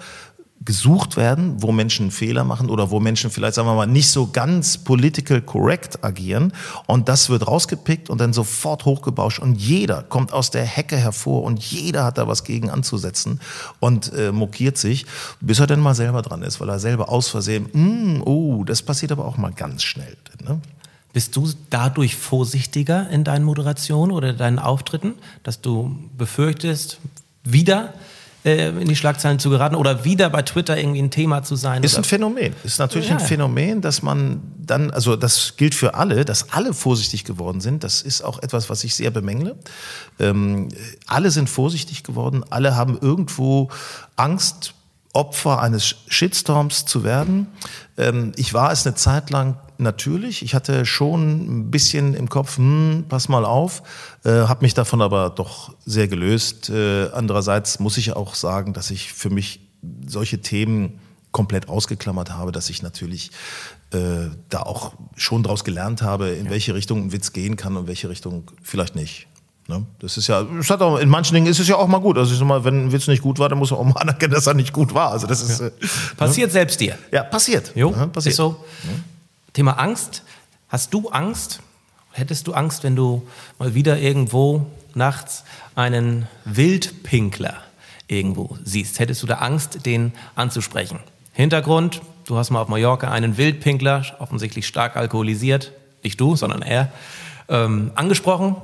[0.65, 4.27] gesucht werden, wo Menschen Fehler machen oder wo Menschen vielleicht, sagen wir mal, nicht so
[4.27, 6.53] ganz political correct agieren.
[6.85, 9.39] Und das wird rausgepickt und dann sofort hochgebauscht.
[9.39, 13.39] Und jeder kommt aus der Hecke hervor und jeder hat da was gegen anzusetzen
[13.79, 15.05] und äh, mokiert sich,
[15.39, 18.81] bis er dann mal selber dran ist, weil er selber aus Versehen, mm, oh, das
[18.81, 20.17] passiert aber auch mal ganz schnell.
[20.43, 20.59] Ne?
[21.13, 26.99] Bist du dadurch vorsichtiger in deinen Moderationen oder deinen Auftritten, dass du befürchtest,
[27.43, 27.93] wieder
[28.49, 31.83] äh, in die Schlagzeilen zu geraten oder wieder bei Twitter irgendwie ein Thema zu sein?
[31.83, 32.53] Ist ein Phänomen.
[32.63, 33.15] Ist natürlich Ja.
[33.17, 37.83] ein Phänomen, dass man dann, also das gilt für alle, dass alle vorsichtig geworden sind.
[37.83, 39.55] Das ist auch etwas, was ich sehr bemängle.
[40.19, 40.69] Ähm,
[41.07, 42.43] alle sind vorsichtig geworden.
[42.49, 43.69] Alle haben irgendwo
[44.15, 44.73] Angst,
[45.13, 47.47] Opfer eines Shitstorms zu werden.
[47.97, 50.43] Ähm, ich war es eine Zeit lang natürlich.
[50.43, 53.83] Ich hatte schon ein bisschen im Kopf, hm, pass mal auf,
[54.23, 56.69] äh, habe mich davon aber doch sehr gelöst.
[56.69, 59.61] Äh, andererseits muss ich auch sagen, dass ich für mich
[60.05, 60.99] solche Themen
[61.31, 63.31] komplett ausgeklammert habe, dass ich natürlich
[63.91, 67.87] äh, da auch schon daraus gelernt habe, in welche Richtung ein Witz gehen kann und
[67.87, 69.27] welche Richtung vielleicht nicht.
[69.69, 69.85] Ne?
[69.99, 72.17] Das ist ja, es hat auch, in manchen Dingen ist es ja auch mal gut.
[72.17, 74.01] Also ich sag mal, wenn ein Witz nicht gut war, dann muss man auch mal
[74.01, 75.11] anerkennen, dass er nicht gut war.
[75.11, 75.71] Also das ist äh,
[76.17, 76.97] Passiert selbst dir.
[77.11, 77.71] ja passiert.
[77.75, 78.31] Jo, ja, passiert.
[78.31, 78.65] ist so.
[79.59, 80.23] Thema Angst.
[80.69, 81.59] Hast du Angst?
[82.13, 85.43] Hättest du Angst, wenn du mal wieder irgendwo nachts
[85.75, 87.55] einen Wildpinkler
[88.07, 88.99] irgendwo siehst?
[88.99, 90.99] Hättest du da Angst, den anzusprechen?
[91.33, 96.93] Hintergrund, du hast mal auf Mallorca einen Wildpinkler, offensichtlich stark alkoholisiert, nicht du, sondern er,
[97.49, 98.55] ähm, angesprochen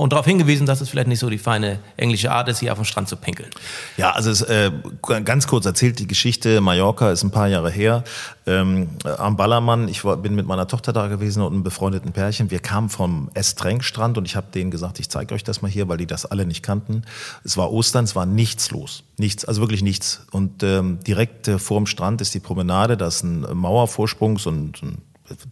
[0.00, 2.78] und darauf hingewiesen, dass es vielleicht nicht so die feine englische Art ist, hier auf
[2.78, 3.50] dem Strand zu pinkeln.
[3.98, 4.70] Ja, also es, äh,
[5.02, 6.62] ganz kurz erzählt die Geschichte.
[6.62, 8.02] Mallorca ist ein paar Jahre her.
[8.46, 12.50] Ähm, am Ballermann, ich war, bin mit meiner Tochter da gewesen und einem befreundeten Pärchen.
[12.50, 15.86] Wir kamen vom Estrenk-Strand und ich habe denen gesagt, ich zeige euch das mal hier,
[15.86, 17.02] weil die das alle nicht kannten.
[17.44, 19.04] Es war Ostern, es war nichts los.
[19.18, 20.24] Nichts, also wirklich nichts.
[20.30, 24.48] Und ähm, direkt äh, vor dem Strand ist die Promenade, da ist ein Mauervorsprung, so
[24.48, 25.02] ein, so ein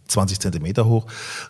[0.07, 1.05] 20 Zentimeter hoch.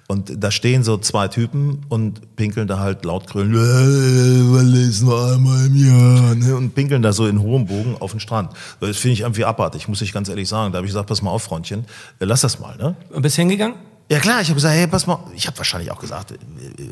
[0.08, 5.34] Und da stehen so zwei Typen und pinkeln da halt laut grüllen, "Äh, ist nur
[5.34, 6.56] einmal im Jahr, ne?
[6.56, 8.52] und pinkeln da so in hohem Bogen auf den Strand.
[8.80, 10.72] Das finde ich irgendwie abartig, muss ich ganz ehrlich sagen.
[10.72, 11.86] Da habe ich gesagt, pass mal auf, Freundchen,
[12.20, 12.76] lass das mal.
[12.78, 12.96] Ne?
[13.22, 13.76] Bist hingegangen?
[14.12, 16.88] Ja klar, ich habe gesagt, hey, pass mal, ich habe wahrscheinlich auch gesagt, äh, äh,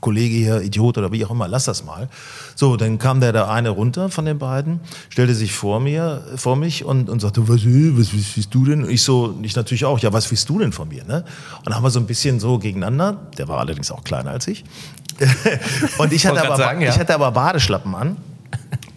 [0.00, 2.08] Kollege hier, Idiot oder wie auch immer, lass das mal.
[2.54, 6.54] So, dann kam der da eine runter von den beiden, stellte sich vor mir, vor
[6.54, 8.84] mich und, und sagte, was, äh, was, was willst du denn?
[8.84, 11.02] Und ich so, ich natürlich auch, ja, was willst du denn von mir?
[11.04, 11.24] Ne?
[11.58, 14.46] Und dann haben wir so ein bisschen so gegeneinander, der war allerdings auch kleiner als
[14.46, 14.62] ich.
[15.98, 16.90] und ich hatte, aber, sagen, ja.
[16.90, 18.16] ich hatte aber Badeschlappen an.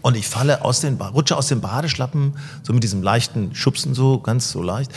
[0.03, 3.93] Und ich falle aus den, Ba- rutsche aus den Badeschlappen, so mit diesem leichten Schubsen
[3.95, 4.91] so, ganz so leicht,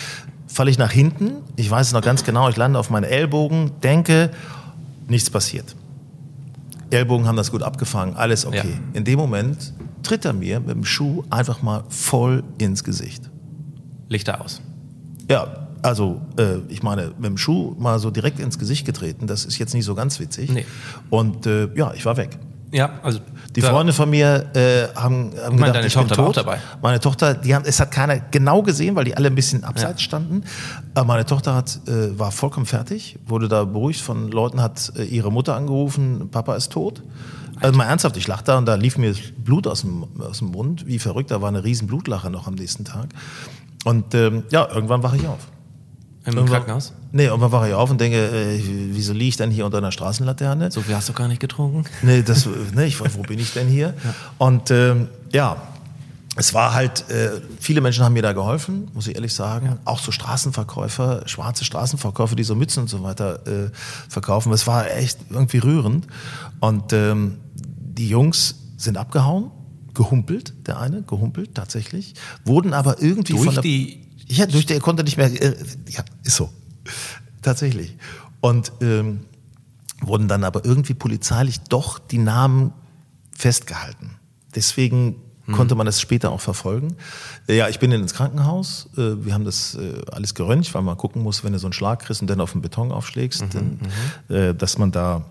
[0.52, 1.42] falle ich nach hinten.
[1.56, 2.48] Ich weiß es noch ganz genau.
[2.48, 4.30] Ich lande auf meinen Ellbogen, denke,
[5.08, 5.76] nichts passiert.
[6.90, 8.74] Ellbogen haben das gut abgefangen, alles okay.
[8.74, 8.78] Ja.
[8.94, 13.30] In dem Moment tritt er mir mit dem Schuh einfach mal voll ins Gesicht.
[14.08, 14.60] Lichter aus.
[15.28, 19.44] Ja, also äh, ich meine, mit dem Schuh mal so direkt ins Gesicht getreten, das
[19.44, 20.50] ist jetzt nicht so ganz witzig.
[20.50, 20.66] Nee.
[21.10, 22.38] Und äh, ja, ich war weg.
[22.72, 23.18] Ja, also
[23.56, 26.36] Die Freunde von mir äh, haben, haben meine, gedacht, ich bin Tochter war tot.
[26.36, 26.58] dabei.
[26.80, 30.00] Meine Tochter, die haben, es hat keiner genau gesehen, weil die alle ein bisschen abseits
[30.00, 30.04] Ja.
[30.04, 30.44] standen.
[30.94, 35.02] Aber meine Tochter hat, äh, war vollkommen fertig, wurde da beruhigt von Leuten, hat äh,
[35.02, 37.02] ihre Mutter angerufen, Papa ist tot.
[37.60, 40.48] Also mal ernsthaft, ich lag da und da lief mir Blut aus dem, aus dem
[40.52, 41.30] Mund, wie verrückt.
[41.30, 43.08] Da war eine riesen Blutlache noch am nächsten Tag.
[43.84, 45.48] Und ähm, ja, irgendwann wache ich auf.
[46.32, 46.92] Im Irgendwann- Krankenhaus?
[47.12, 48.60] Nee, irgendwann wache ich auf und denke, äh,
[48.92, 50.70] wieso liege ich denn hier unter einer Straßenlaterne?
[50.70, 51.84] So viel hast du gar nicht getrunken?
[52.02, 53.94] Nee, das, nee, ich wo bin ich denn hier?
[54.38, 55.56] Und ähm, ja,
[56.36, 59.78] es war halt, äh, viele Menschen haben mir da geholfen, muss ich ehrlich sagen.
[59.84, 63.70] Auch so Straßenverkäufer, schwarze Straßenverkäufer, die so Mützen und so weiter äh,
[64.08, 64.52] verkaufen.
[64.52, 66.06] Es war echt irgendwie rührend.
[66.60, 69.50] Und ähm, die Jungs sind abgehauen,
[69.92, 72.14] gehumpelt, der eine, gehumpelt tatsächlich,
[72.44, 75.56] wurden aber irgendwie Durch von der, die- Ja, durch er konnte nicht mehr, äh,
[75.88, 76.50] ja, ist so.
[77.42, 77.96] Tatsächlich.
[78.40, 79.20] Und ähm,
[80.02, 82.72] wurden dann aber irgendwie polizeilich doch die Namen
[83.36, 84.16] festgehalten.
[84.54, 85.16] Deswegen
[85.52, 86.94] konnte man das später auch verfolgen.
[87.48, 88.88] Äh, Ja, ich bin ins Krankenhaus.
[88.96, 91.72] äh, Wir haben das äh, alles geröntgt, weil man gucken muss, wenn du so einen
[91.72, 93.80] Schlag kriegst und dann auf den Beton aufschlägst, dann,
[94.28, 95.24] äh, dass man da,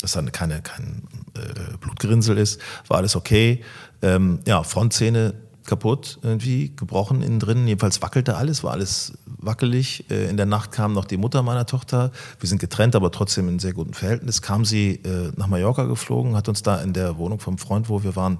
[0.00, 1.02] dass dann keine, kein
[1.34, 3.64] äh, Blutgerinnsel ist, war alles okay.
[4.00, 7.66] Ähm, ja, Frontzähne kaputt, irgendwie gebrochen innen drin.
[7.66, 10.04] Jedenfalls wackelte alles, war alles wackelig.
[10.10, 12.10] Äh, in der Nacht kam noch die Mutter meiner Tochter.
[12.38, 14.42] Wir sind getrennt, aber trotzdem in sehr gutem Verhältnis.
[14.42, 18.02] Kam sie äh, nach Mallorca geflogen, hat uns da in der Wohnung vom Freund, wo
[18.02, 18.38] wir waren,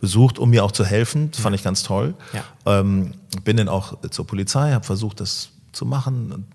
[0.00, 1.30] besucht, um mir auch zu helfen.
[1.30, 2.14] Das fand ich ganz toll.
[2.32, 2.80] Ja.
[2.80, 6.46] Ähm, bin dann auch zur Polizei, habe versucht, das zu machen.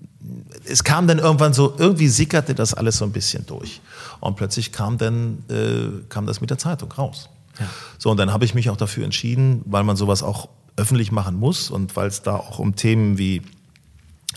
[0.66, 3.82] Es kam dann irgendwann so, irgendwie sickerte das alles so ein bisschen durch.
[4.20, 7.30] Und plötzlich kam dann, äh, kam das mit der Zeitung raus.
[7.62, 7.70] Ja.
[7.98, 11.36] So, und dann habe ich mich auch dafür entschieden, weil man sowas auch öffentlich machen
[11.36, 13.42] muss und weil es da auch um Themen wie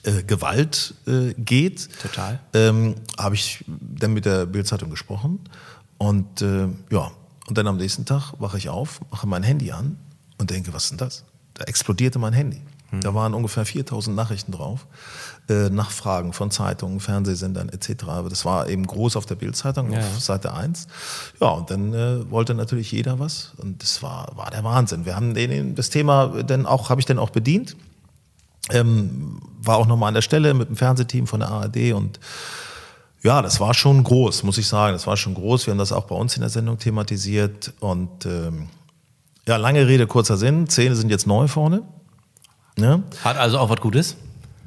[0.03, 1.89] äh, Gewalt äh, geht.
[2.03, 2.41] Total.
[2.53, 5.41] Ähm, habe ich dann mit der Bildzeitung gesprochen
[5.99, 7.11] und äh, ja,
[7.47, 9.99] und dann am nächsten Tag wache ich auf, mache mein Handy an
[10.39, 11.25] und denke, was ist denn das?
[11.55, 12.61] Da explodierte mein Handy.
[12.91, 13.01] Hm.
[13.01, 14.87] Da waren ungefähr 4000 Nachrichten drauf,
[15.49, 18.05] äh, Nachfragen von Zeitungen, Fernsehsendern etc.
[18.07, 20.21] Aber das war eben groß auf der Bildzeitung Ja, auf.
[20.21, 20.87] Seite 1.
[21.41, 25.05] Ja, und dann äh, wollte natürlich jeder was und das war, war der Wahnsinn.
[25.05, 27.77] Wir haben den, das Thema dann auch, habe ich dann auch bedient.
[28.71, 32.19] Ähm, war auch nochmal an der Stelle mit dem Fernsehteam von der ARD und
[33.25, 34.93] ja, das war schon groß, muss ich sagen.
[34.93, 35.67] Das war schon groß.
[35.67, 37.73] Wir haben das auch bei uns in der Sendung thematisiert.
[37.81, 38.69] Und ähm,
[39.49, 40.69] ja, lange Rede, kurzer Sinn.
[40.69, 41.83] Zähne sind jetzt neu vorne.
[42.77, 43.03] Ne?
[43.25, 44.17] Hat also auch was Gutes?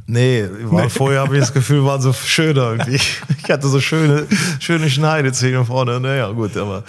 [0.10, 2.96] Nee, war, vorher habe ich das Gefühl, waren so schöner irgendwie.
[3.43, 4.26] Ich hatte so schöne,
[4.60, 6.00] schöne Schneidezähne vorne.
[6.00, 6.84] Naja, gut, aber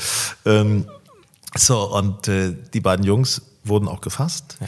[0.44, 0.86] ähm,
[1.56, 4.58] so, und äh, die beiden Jungs wurden auch gefasst.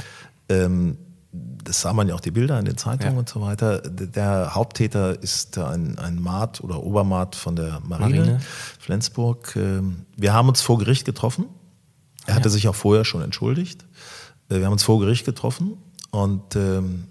[0.48, 0.96] Ähm,
[1.32, 3.18] das sah man ja auch die Bilder in den Zeitungen Ja.
[3.18, 3.80] und so weiter.
[3.82, 8.40] Der, Haupttäter ist ein, ein Maat oder Obermaat von der Marine, Marine.
[8.80, 9.54] Flensburg.
[9.56, 11.46] Ähm, wir haben uns vor Gericht getroffen.
[12.26, 13.84] Er hatte sich auch vorher schon entschuldigt.
[14.48, 15.76] Äh, Wir haben uns vor Gericht getroffen
[16.10, 17.04] und ähm,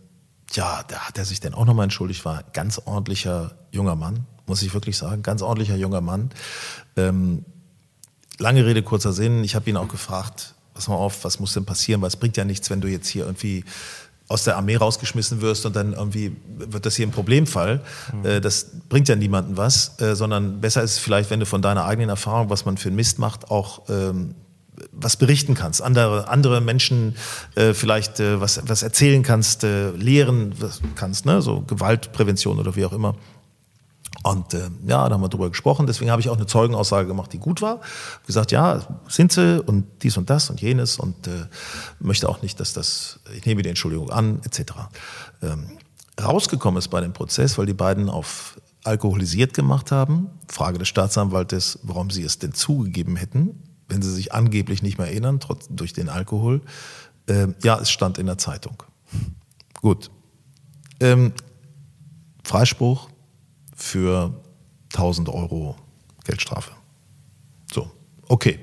[0.53, 4.25] ja, da hat er sich dann auch nochmal entschuldigt, war ein ganz ordentlicher junger Mann,
[4.47, 6.31] muss ich wirklich sagen, ganz ordentlicher junger Mann.
[6.97, 7.45] Ähm,
[8.38, 11.65] lange Rede, kurzer Sinn, ich habe ihn auch gefragt, pass mal auf, was muss denn
[11.65, 13.63] passieren, weil es bringt ja nichts, wenn du jetzt hier irgendwie
[14.29, 17.81] aus der Armee rausgeschmissen wirst und dann irgendwie wird das hier ein Problemfall.
[18.23, 21.62] Äh, das bringt ja niemandem was, äh, sondern besser ist es vielleicht, wenn du von
[21.62, 24.35] deiner eigenen Erfahrung, was man für einen Mist macht, auch ähm,
[24.92, 27.15] was berichten kannst, andere, andere Menschen
[27.56, 30.54] äh, vielleicht äh, was, was erzählen kannst, äh, lehren
[30.96, 31.42] kannst, ne?
[31.42, 33.15] so Gewaltprävention oder wie auch immer.
[34.24, 35.88] Und äh, ja, da haben wir drüber gesprochen.
[35.88, 37.80] Deswegen habe ich auch eine Zeugenaussage gemacht, die gut war.
[38.26, 41.46] Gesagt, ja, sind sie und dies und das und jenes und äh,
[42.00, 44.74] möchte auch nicht, dass das, ich nehme die Entschuldigung an, etc.
[45.42, 45.78] Ähm,
[46.22, 50.30] rausgekommen ist bei dem Prozess, weil die beiden auf alkoholisiert gemacht haben.
[50.48, 55.08] Frage des Staatsanwaltes, warum sie es denn zugegeben hätten, wenn sie sich angeblich nicht mehr
[55.08, 56.62] erinnern, trotz durch den Alkohol.
[57.28, 58.82] Ähm, ja, es stand in der Zeitung.
[59.82, 60.10] Gut.
[60.99, 61.34] Ähm,
[62.43, 63.10] Freispruch
[63.75, 64.34] für
[64.93, 65.75] 1000 Euro
[66.25, 66.71] Geldstrafe.
[67.71, 67.89] So,
[68.28, 68.60] okay.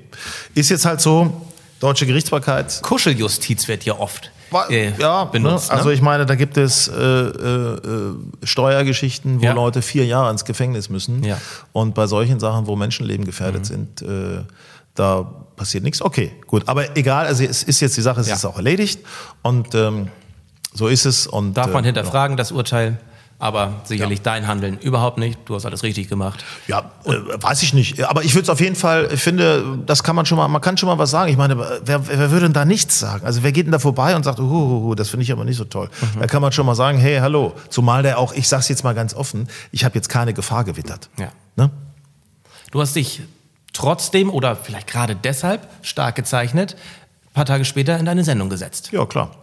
[0.53, 1.47] Ist jetzt halt so,
[1.79, 2.81] deutsche Gerichtsbarkeit.
[2.81, 4.31] Kuscheljustiz wird ja oft
[4.69, 5.69] äh, ja, benutzt.
[5.69, 5.75] Ne?
[5.77, 5.95] Also ne?
[5.95, 9.53] ich meine, da gibt es äh, äh, äh, Steuergeschichten, wo Ja.
[9.53, 11.23] Leute vier Jahre ins Gefängnis müssen.
[11.23, 11.39] Ja.
[11.73, 13.65] Und bei solchen Sachen, wo Menschenleben gefährdet Mhm.
[13.65, 14.43] sind, äh,
[14.97, 15.23] da
[15.55, 16.01] passiert nichts.
[16.01, 16.67] Okay, gut.
[16.67, 18.35] Aber egal, also es ist jetzt die Sache, es Ja.
[18.35, 18.99] ist auch erledigt.
[19.41, 20.09] Und ähm,
[20.73, 21.27] so ist es.
[21.27, 22.99] Und, Darf man äh, hinterfragen, das Urteil,
[23.39, 25.39] aber sicherlich dein Handeln überhaupt nicht.
[25.45, 26.43] Du hast alles richtig gemacht.
[26.67, 28.03] Ja, äh, weiß ich nicht.
[28.03, 30.61] Aber ich würde es auf jeden Fall, ich finde, das kann man schon mal, man
[30.61, 31.29] kann schon mal was sagen.
[31.31, 33.25] Ich meine, wer, wer würde denn da nichts sagen?
[33.25, 35.65] Also wer geht denn da vorbei und sagt, uh, das finde ich aber nicht so
[35.65, 35.89] toll.
[36.15, 36.19] Mhm.
[36.19, 37.53] Da kann man schon mal sagen, hey, hallo.
[37.69, 41.09] Zumal der auch, ich sag's jetzt mal ganz offen, ich habe jetzt keine Gefahr gewittert.
[41.19, 41.29] Ja.
[41.55, 41.69] Ne?
[42.71, 43.21] Du hast dich
[43.77, 46.75] trotzdem oder vielleicht gerade deshalb stark gezeichnet,
[47.27, 48.89] ein paar Tage später in deine Sendung gesetzt.
[48.91, 49.35] Ja, klar.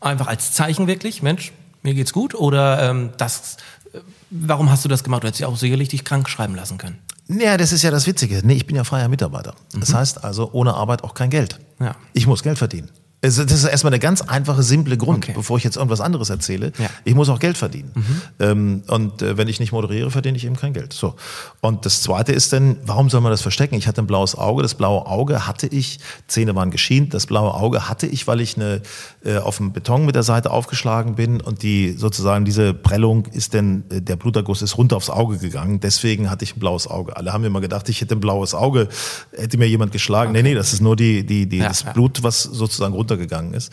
[0.00, 3.58] Einfach als Zeichen wirklich, Mensch, mir geht's gut oder ähm, das,
[3.92, 3.98] äh,
[4.30, 5.22] warum hast du das gemacht?
[5.22, 6.98] Du hättest ja auch sicherlich dich krank schreiben lassen können.
[7.28, 8.40] Ja, das ist ja das Witzige.
[8.42, 9.54] Nee, ich bin ja freier Mitarbeiter.
[9.74, 11.58] Das heißt also, ohne Arbeit auch kein Geld.
[11.78, 11.86] Mhm.
[11.86, 11.96] Ja.
[12.14, 12.90] Ich muss Geld verdienen.
[13.24, 15.32] Das ist erstmal der ganz einfache, simple Grund, Okay.
[15.34, 16.72] bevor ich jetzt irgendwas anderes erzähle.
[16.78, 16.84] Ja.
[16.86, 16.88] Mhm.
[17.04, 17.92] Ich muss auch Geld verdienen.
[18.40, 20.92] Ähm, und äh, wenn ich nicht moderiere, verdiene ich eben kein Geld.
[20.92, 21.14] So.
[21.60, 23.76] Und das Zweite ist dann, warum soll man das verstecken?
[23.76, 24.62] Ich hatte ein blaues Auge.
[24.62, 27.14] Das blaue Auge hatte ich, Zähne waren geschient.
[27.14, 28.82] Das blaue Auge hatte ich, weil ich eine,
[29.24, 33.54] äh, auf dem Beton mit der Seite aufgeschlagen bin und die sozusagen diese Prellung ist
[33.54, 35.78] dann, äh, der Bluterguss ist runter aufs Auge gegangen.
[35.78, 37.16] Deswegen hatte ich ein blaues Auge.
[37.16, 38.88] Alle haben immer gedacht, ich hätte ein blaues Auge,
[39.36, 40.32] hätte mir jemand geschlagen.
[40.32, 41.92] Nee, nee, das ist nur die, die, die, Ja, das ja.
[41.92, 43.72] Blut, was sozusagen runtergegangen ist.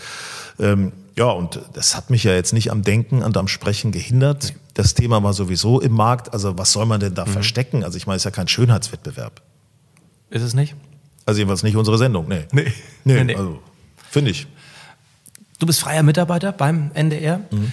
[0.60, 4.54] Ähm, ja, und das hat mich ja jetzt nicht am Denken und am Sprechen gehindert.
[4.74, 6.34] Das Thema war sowieso im Markt.
[6.34, 7.16] Also was soll man denn Mhm.
[7.16, 7.84] da verstecken?
[7.84, 9.42] Also ich meine, es ist ja kein Schönheitswettbewerb.
[10.30, 10.76] Ist es nicht?
[11.26, 12.46] Also jedenfalls nicht unsere Sendung, nee.
[12.52, 12.72] Nee.
[13.04, 13.36] Nee, Nee, nee.
[13.36, 13.60] also
[14.10, 14.48] finde ich.
[15.60, 17.42] Du bist freier Mitarbeiter beim NDR.
[17.52, 17.72] Mhm.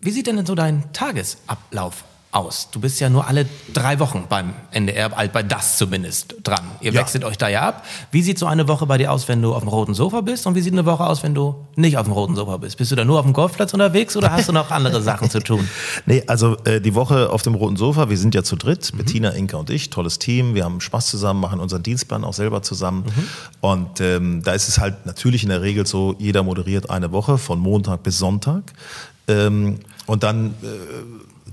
[0.00, 2.68] Wie sieht denn so dein Tagesablauf aus?
[2.70, 6.60] Du bist ja nur alle drei Wochen beim NDR, bei das zumindest, dran.
[6.80, 7.00] Ihr Ja.
[7.00, 7.84] wechselt euch da ja ab.
[8.10, 10.46] Wie sieht so eine Woche bei dir aus, wenn du auf dem roten Sofa bist?
[10.46, 12.76] Und wie sieht eine Woche aus, wenn du nicht auf dem roten Sofa bist?
[12.76, 15.40] Bist du da nur auf dem Golfplatz unterwegs oder hast du noch andere Sachen zu
[15.40, 15.66] tun?
[16.06, 18.98] Nee, also äh, die Woche auf dem roten Sofa, wir sind ja zu dritt, Mhm.
[18.98, 22.62] Bettina, Inka und ich, tolles Team, wir haben Spaß zusammen, machen unseren Dienstplan auch selber
[22.62, 23.04] zusammen.
[23.04, 23.28] Mhm.
[23.60, 27.38] Und ähm, da ist es halt natürlich in der Regel so, jeder moderiert eine Woche
[27.38, 28.72] von Montag bis Sonntag.
[29.28, 30.66] Ähm, und dann äh,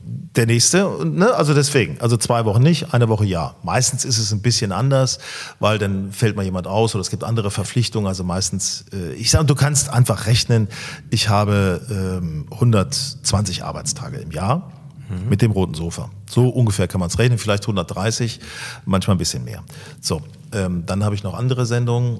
[0.08, 1.34] der nächste, ne?
[1.34, 3.56] also deswegen, also zwei Wochen nicht, eine Woche ja.
[3.63, 5.18] Meistens ist es ein bisschen anders,
[5.60, 8.08] weil dann fällt mal jemand aus oder es gibt andere Verpflichtungen.
[8.08, 10.68] Also meistens, äh, ich sage, du kannst einfach rechnen,
[11.10, 14.72] ich habe ähm, 120 Arbeitstage im Jahr
[15.30, 16.10] mit dem roten Sofa.
[16.28, 18.39] So ungefähr kann man es rechnen, vielleicht 130,
[18.86, 19.63] manchmal ein bisschen mehr.
[20.02, 22.20] So, ähm, dann habe ich noch andere Sendungen.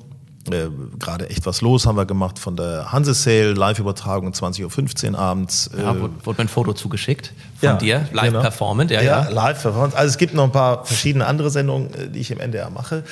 [0.52, 5.20] Äh, Gerade echt was los haben wir gemacht von der Hanse Sale, Live-Übertragung 20.15 Uhr
[5.20, 5.70] abends.
[5.78, 8.42] Ja, Äh, wurde, wurde mir ein Foto zugeschickt von ja, dir, live genau.
[8.42, 9.30] performant, ja, ja, ja.
[9.30, 9.96] live performant.
[9.96, 13.04] Also es gibt noch ein paar verschiedene andere Sendungen, äh, die ich im NDR mache.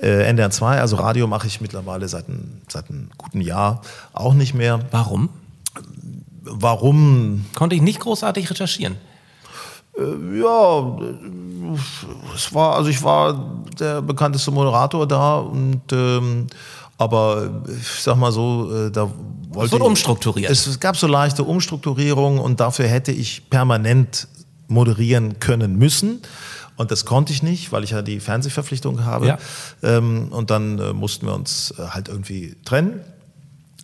[0.00, 4.34] Äh, NDR 2, also Radio mache ich mittlerweile seit, ein, seit einem guten Jahr auch
[4.34, 4.80] nicht mehr.
[4.90, 5.28] Warum?
[6.42, 7.44] Warum?
[7.54, 8.96] Konnte ich nicht großartig recherchieren.
[9.98, 11.74] Ja, äh,
[12.34, 16.46] es war, also ich war der bekannteste Moderator da und ähm,
[16.98, 19.10] aber ich sag mal so, äh, da
[19.50, 20.50] wollte wurde ich- umstrukturiert.
[20.50, 24.28] Es, es gab so leichte Umstrukturierungen und dafür hätte ich permanent
[24.68, 26.20] moderieren können müssen.
[26.78, 29.26] Und das konnte ich nicht, weil ich ja die Fernsehverpflichtung habe.
[29.28, 29.38] Ja.
[29.82, 33.00] Ähm, und dann äh, mussten wir uns äh, halt irgendwie trennen.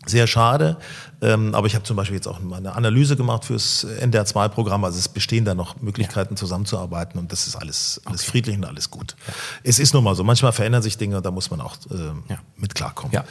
[0.06, 0.76] Sehr schade.
[1.20, 4.84] Ähm, aber ich habe zum Beispiel jetzt auch mal eine Analyse gemacht fürs NDR2-Programm.
[4.84, 8.90] Also es bestehen da noch Möglichkeiten zusammenzuarbeiten und das ist alles, alles friedlich und alles
[8.90, 9.14] gut.
[9.62, 10.24] Es ist nun mal so.
[10.24, 12.38] Manchmal verändern sich Dinge und da muss man auch ähm, Ja.
[12.56, 13.12] mit klarkommen.
[13.12, 13.24] Ja.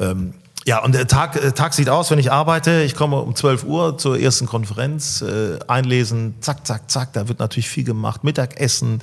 [0.00, 0.34] Ähm,
[0.68, 2.82] ja, und der Tag, äh, Tag sieht aus, wenn ich arbeite.
[2.82, 7.12] Ich komme um 12 Uhr zur ersten Konferenz, äh, einlesen, zack, zack, zack.
[7.12, 8.24] Da wird natürlich viel gemacht.
[8.24, 9.00] Mittagessen,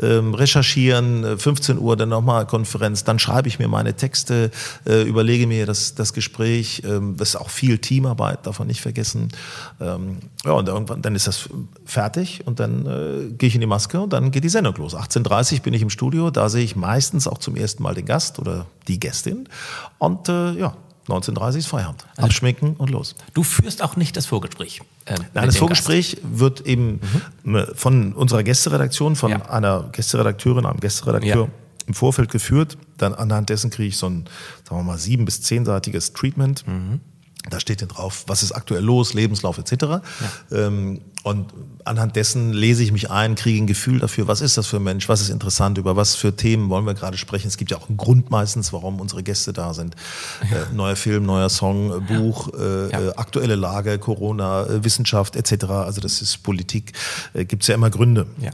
[0.00, 3.04] ähm, recherchieren, äh, 15 Uhr dann nochmal Konferenz.
[3.04, 4.50] Dann schreibe ich mir meine Texte,
[4.86, 6.82] äh, überlege mir das, das Gespräch.
[6.86, 9.28] Ähm, das ist auch viel Teamarbeit, davon nicht vergessen.
[9.82, 11.50] Ähm, ja, und irgendwann, dann ist das
[11.84, 14.96] fertig und dann äh, gehe ich in die Maske und dann geht die Sendung los.
[14.96, 16.30] 18.30 Uhr bin ich im Studio.
[16.30, 19.46] Da sehe ich meistens auch zum ersten Mal den Gast oder die Gästin.
[19.98, 20.74] Und äh, ja,
[21.08, 22.04] 19.30 ist Feierabend.
[22.16, 23.16] Abschminken und los.
[23.34, 24.80] Du führst auch nicht das Vorgespräch.
[25.06, 27.00] äh, Nein, das Vorgespräch wird eben
[27.44, 29.42] äh, von unserer Gästeredaktion, von Ja.
[29.50, 31.48] einer Gästeredakteurin, einem Gästeredakteur Ja.
[31.86, 32.78] im Vorfeld geführt.
[32.98, 34.26] Dann anhand dessen kriege ich so ein,
[34.64, 36.64] sagen wir mal, sieben- bis zehnseitiges Treatment.
[37.50, 40.00] Da steht dann drauf, was ist aktuell los, Lebenslauf etc.
[40.52, 41.52] Ähm, und
[41.84, 44.82] anhand dessen lese ich mich ein, kriege ein Gefühl dafür, was ist das für ein
[44.84, 47.48] Mensch, was ist interessant, über was für Themen wollen wir gerade sprechen.
[47.48, 49.96] Es gibt ja auch einen Grund meistens, warum unsere Gäste da sind.
[50.42, 53.00] Äh, neuer Film, neuer Song, äh, Buch, äh, Ja.
[53.00, 55.64] äh, aktuelle Lage, Corona, äh, Wissenschaft etc.
[55.64, 56.92] Also das ist Politik,
[57.34, 58.26] äh, gibt es ja immer Gründe.
[58.40, 58.50] Ja.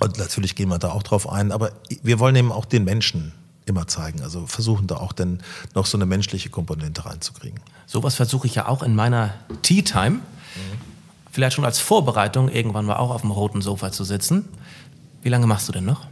[0.00, 1.70] Und natürlich gehen wir da auch drauf ein, aber
[2.02, 3.32] wir wollen eben auch den Menschen
[3.66, 4.22] immer zeigen.
[4.22, 5.42] Also versuchen da auch dann
[5.74, 7.60] noch so eine menschliche Komponente reinzukriegen.
[7.86, 10.20] Sowas versuche ich ja auch in meiner Tea Time.
[11.30, 14.48] Vielleicht schon als Vorbereitung, irgendwann mal auch auf dem roten Sofa zu sitzen.
[15.22, 16.06] Wie lange machst du denn noch?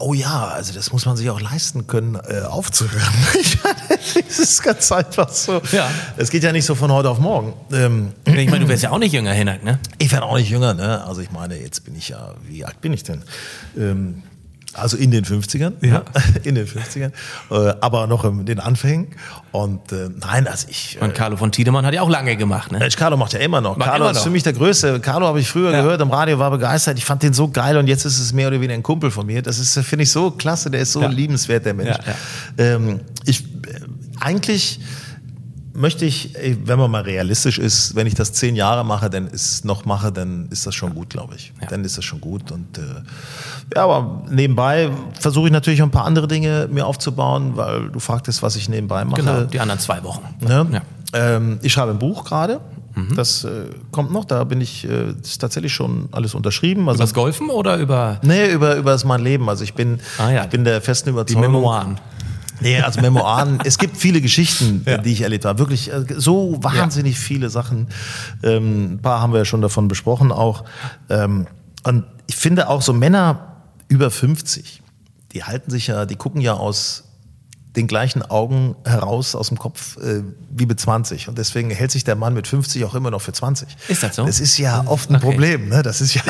[0.00, 3.02] Oh ja, also das muss man sich auch leisten können, äh, aufzuhören.
[4.28, 5.60] Das ist ganz einfach so.
[5.72, 5.90] Ja.
[6.16, 7.52] Es geht ja nicht so von heute auf morgen.
[7.72, 9.78] Ähm, Ich meine, du wärst ja auch nicht jünger, Hinak, ne?
[9.98, 11.04] Ich werde auch nicht jünger, ne?
[11.04, 13.22] Also ich meine, jetzt bin ich ja, wie alt bin ich denn?
[13.76, 14.22] Ähm,
[14.74, 15.72] also in den 50ern.
[15.80, 16.02] Ja.
[16.44, 17.10] In den 50ern.
[17.50, 19.08] Äh, aber noch in den Anfängen.
[19.50, 20.98] Und äh, nein, also ich.
[21.00, 22.86] Und Äh, Carlo von Tiedemann hat ja auch lange gemacht, ne?
[22.96, 23.76] Carlo macht ja immer noch.
[23.76, 24.24] Macht Carlo immer ist noch.
[24.24, 25.00] für mich der Größte.
[25.00, 25.80] Carlo habe ich früher Ja.
[25.82, 26.98] gehört im Radio, war begeistert.
[26.98, 29.26] Ich fand den so geil und jetzt ist es mehr oder weniger ein Kumpel von
[29.26, 29.42] mir.
[29.42, 30.70] Das ist, finde ich, so klasse.
[30.70, 31.08] Der ist so Ja.
[31.08, 31.96] liebenswert, der Mensch.
[31.96, 32.14] Ja,
[32.64, 33.46] Ähm, ich, äh,
[34.20, 34.80] eigentlich
[35.78, 39.64] möchte ich, wenn man mal realistisch ist, wenn ich das zehn Jahre mache, dann ist
[39.64, 41.52] noch mache, dann ist das schon gut, glaube ich.
[41.60, 41.68] Ja.
[41.68, 42.50] Dann ist das schon gut.
[42.52, 42.82] Und äh,
[43.74, 47.98] ja, aber nebenbei versuche ich natürlich auch ein paar andere Dinge mir aufzubauen, weil du
[48.00, 49.22] fragtest, was ich nebenbei mache.
[49.22, 50.22] Genau, die anderen zwei Wochen.
[50.40, 50.66] Ne?
[50.72, 50.80] Ja.
[51.14, 52.60] Ähm, ich schreibe ein Buch gerade.
[53.14, 54.24] Das äh, kommt noch.
[54.24, 56.88] Da bin ich, äh, ist tatsächlich schon alles unterschrieben.
[56.88, 59.48] Also, Über das Golfen oder über nee, über, über das mein Leben.
[59.48, 60.42] Also ich bin, Ah, ja.
[60.42, 61.42] ich bin der festen die Überzeugung.
[61.42, 62.00] Memoiren?
[62.60, 63.60] Nee, also Memoiren.
[63.64, 65.58] es gibt viele Geschichten, die ich erlebt habe.
[65.58, 67.88] Wirklich äh, so wahnsinnig viele Sachen.
[68.42, 70.64] Ähm, ein paar haben wir ja schon davon besprochen auch.
[71.08, 71.46] Ähm,
[71.84, 73.56] und ich finde auch so Männer
[73.88, 74.82] über 50,
[75.32, 77.07] die halten sich ja, die gucken ja aus
[77.76, 81.28] den gleichen Augen heraus aus dem Kopf äh, wie mit 20.
[81.28, 83.68] Und deswegen hält sich der Mann mit 50 auch immer noch für 20.
[83.88, 84.24] Ist das so?
[84.26, 85.24] Das ist ja oft ein Okay.
[85.26, 85.68] Problem.
[85.68, 85.82] Ne?
[85.82, 86.22] Das ist ja.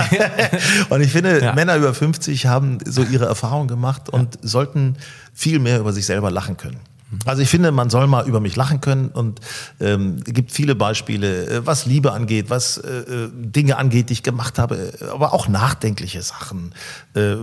[0.90, 1.52] und ich finde, Ja.
[1.54, 4.96] Männer über 50 haben so ihre Erfahrungen gemacht und sollten
[5.32, 6.80] viel mehr über sich selber lachen können.
[7.24, 9.40] Also ich finde, man soll mal über mich lachen können und
[9.80, 14.12] ähm, es gibt viele Beispiele, äh, was Liebe angeht, was äh, äh, Dinge angeht, die
[14.12, 16.74] ich gemacht habe, aber auch nachdenkliche Sachen,
[17.14, 17.36] äh,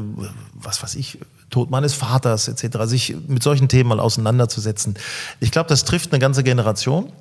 [0.53, 1.17] was weiß ich,
[1.49, 4.95] Tod meines Vaters etc., sich mit solchen Themen mal auseinanderzusetzen.
[5.39, 7.11] Ich glaube, das trifft eine ganze Generation.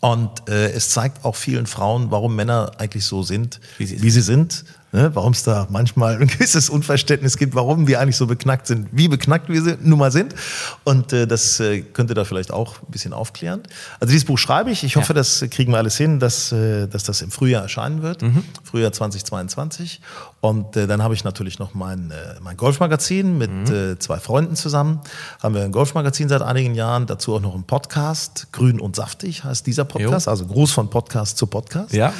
[0.00, 4.10] Und äh, es zeigt auch vielen Frauen, warum Männer eigentlich so sind, wie sie, wie
[4.10, 4.64] sie sind.
[4.94, 5.10] Ne?
[5.12, 9.08] Warum es da manchmal ein gewisses Unverständnis gibt, warum wir eigentlich so beknackt sind, wie
[9.08, 10.36] beknackt wir nun mal sind.
[10.84, 13.64] Und äh, das äh, könnte da vielleicht auch ein bisschen aufklären.
[13.98, 14.84] Also dieses Buch schreibe ich.
[14.84, 15.14] Ich hoffe, ja.
[15.14, 18.22] das kriegen wir alles hin, dass, äh, dass das im Frühjahr erscheinen wird.
[18.22, 18.44] Mhm.
[18.62, 20.00] Frühjahr 2022.
[20.40, 23.74] Und äh, dann habe ich natürlich noch mein, äh, mein Golfmagazin mit mhm.
[23.74, 25.00] äh, zwei Freunden zusammen.
[25.42, 28.46] Haben wir ein Golfmagazin seit einigen Jahren, dazu auch noch ein Podcast.
[28.52, 30.26] Grün und saftig heißt dieser Podcast.
[30.26, 30.30] Jo.
[30.30, 31.92] Also Gruß von Podcast zu Podcast.
[31.92, 32.12] Ja.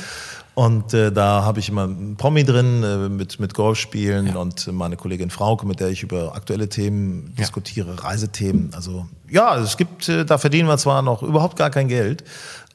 [0.55, 4.37] Und äh, da habe ich immer einen Promi drin äh, mit, mit Golfspielen ja.
[4.37, 7.43] und meine Kollegin Frauke, mit der ich über aktuelle Themen ja.
[7.43, 8.71] diskutiere, Reisethemen.
[8.73, 12.23] Also ja, es gibt, äh, da verdienen wir zwar noch überhaupt gar kein Geld,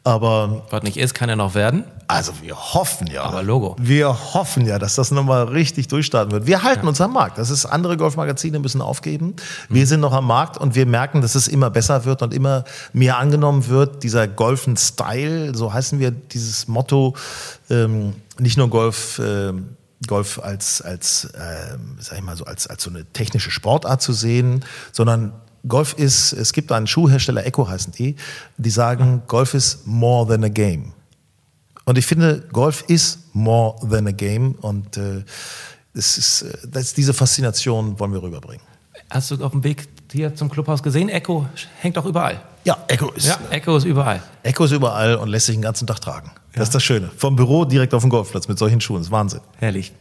[0.09, 0.63] aber.
[0.69, 1.83] Was nicht ist, kann ja noch werden.
[2.07, 3.23] Also wir hoffen ja.
[3.23, 3.75] Aber Logo.
[3.79, 6.47] Wir hoffen ja, dass das nochmal richtig durchstarten wird.
[6.47, 6.89] Wir halten ja.
[6.89, 7.37] uns am Markt.
[7.37, 9.35] Das ist, andere Golfmagazine müssen aufgeben.
[9.69, 9.87] Wir mhm.
[9.87, 13.17] sind noch am Markt und wir merken, dass es immer besser wird und immer mehr
[13.17, 14.03] angenommen wird.
[14.03, 17.15] Dieser Golfen-Style, so heißen wir dieses Motto,
[17.69, 19.19] ähm, nicht nur Golf.
[19.19, 19.53] Äh,
[20.07, 24.13] Golf als, als äh, sag ich mal so, als, als so eine technische Sportart zu
[24.13, 25.33] sehen, sondern
[25.67, 28.15] Golf ist, es gibt einen Schuhhersteller, Echo heißen die,
[28.57, 30.93] die sagen, Golf ist more than a game.
[31.85, 35.23] Und ich finde, Golf ist more than a game und äh,
[35.93, 38.65] das ist, äh, das, diese Faszination wollen wir rüberbringen.
[39.09, 41.09] Hast du auf dem Weg hier zum Clubhaus gesehen?
[41.09, 41.47] Echo
[41.79, 42.41] hängt auch überall.
[42.63, 44.21] Ja, Echo ist, ja, Echo ist überall.
[44.43, 46.31] Echo ist überall und lässt sich den ganzen Tag tragen.
[46.53, 47.11] Das ist das Schöne.
[47.15, 48.97] Vom Büro direkt auf den Golfplatz mit solchen Schuhen.
[48.97, 49.41] Das ist Wahnsinn.
[49.57, 49.91] Herrlich.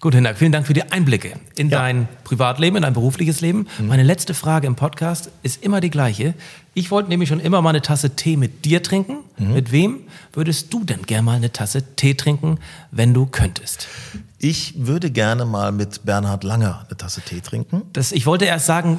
[0.00, 1.78] Gut, Hinak, vielen Dank für die Einblicke in ja.
[1.78, 3.66] dein Privatleben, in dein berufliches Leben.
[3.78, 3.88] Mhm.
[3.88, 6.34] Meine letzte Frage im Podcast ist immer die gleiche.
[6.74, 9.18] Ich wollte nämlich schon immer mal eine Tasse Tee mit dir trinken.
[9.38, 9.52] Mhm.
[9.52, 10.00] Mit wem
[10.32, 12.58] würdest du denn gerne mal eine Tasse Tee trinken,
[12.90, 13.88] wenn du könntest?
[14.38, 17.82] Ich würde gerne mal mit Bernhard Langer eine Tasse Tee trinken.
[17.92, 18.98] Das, ich wollte erst sagen,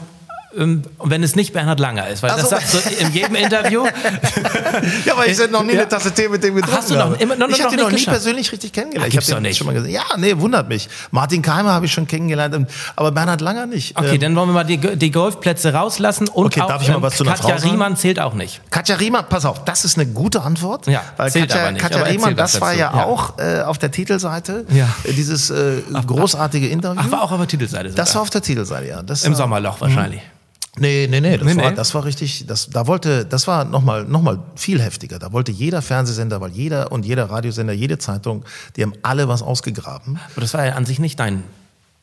[0.56, 2.38] wenn es nicht Bernhard Langer ist, weil so.
[2.38, 3.86] das sagst du in jedem Interview.
[5.06, 5.82] ja, aber ich hätte noch nie ja.
[5.82, 6.78] eine Tasse Tee mit dem getrunken.
[6.78, 9.14] Hast du noch, immer, noch, ich habe ihn noch nie persönlich richtig kennengelernt.
[9.14, 9.58] Ach, ich habe ihn nicht.
[9.58, 9.92] schon mal gesehen.
[9.92, 10.88] Ja, nee, wundert mich.
[11.12, 13.98] Martin Keimer habe ich schon kennengelernt, aber Bernhard Langer nicht.
[13.98, 16.90] Okay, ähm, dann wollen wir mal die, die Golfplätze rauslassen und okay, auch, darf ich
[16.90, 18.62] mal was ähm, zu einer Katja Riemann zählt auch nicht.
[18.72, 20.88] Katja Riemann, pass auf, das ist eine gute Antwort.
[20.88, 23.62] Ja, weil zählt Katja, aber nicht, Katja aber Riemann, das war ja, ja, auch äh,
[23.62, 24.66] auf der Titelseite.
[24.70, 24.88] Ja.
[25.04, 27.02] Äh, dieses äh, großartige Interview.
[27.04, 27.90] Ach, war auch auf der Titelseite.
[27.90, 29.02] Das war auf der Titelseite, ja.
[29.24, 30.22] Im Sommerloch wahrscheinlich.
[30.78, 31.76] Nee, nee, nee, das, nee, war, nee.
[31.76, 35.20] das war richtig, das, da wollte, das war nochmal noch mal viel heftiger.
[35.20, 38.44] Da wollte jeder Fernsehsender, weil jeder und jeder Radiosender, jede Zeitung,
[38.76, 40.20] die haben alle was ausgegraben.
[40.32, 41.44] Aber das war ja an sich nicht dein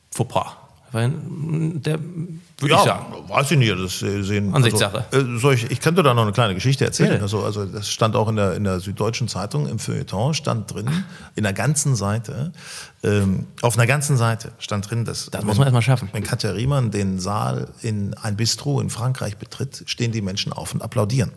[0.09, 0.62] Fauxpas.
[0.93, 3.05] Weil der würde ja, ich sagen.
[3.27, 4.53] Weiß ich nicht, das äh, sehen.
[4.53, 5.05] Ansichtssache.
[5.11, 7.19] Also, ich, ich könnte da noch eine kleine Geschichte erzählen.
[7.19, 10.87] Also, also das stand auch in der, in der Süddeutschen Zeitung im Feuilleton, stand drin,
[11.35, 12.53] in der ganzen Seite,
[13.01, 15.31] ähm, auf einer ganzen Seite stand drin, dass.
[15.31, 16.09] Das muss man erstmal schaffen.
[16.13, 20.75] Wenn Katja Riemann den Saal in ein Bistro in Frankreich betritt, stehen die Menschen auf
[20.75, 21.31] und applaudieren.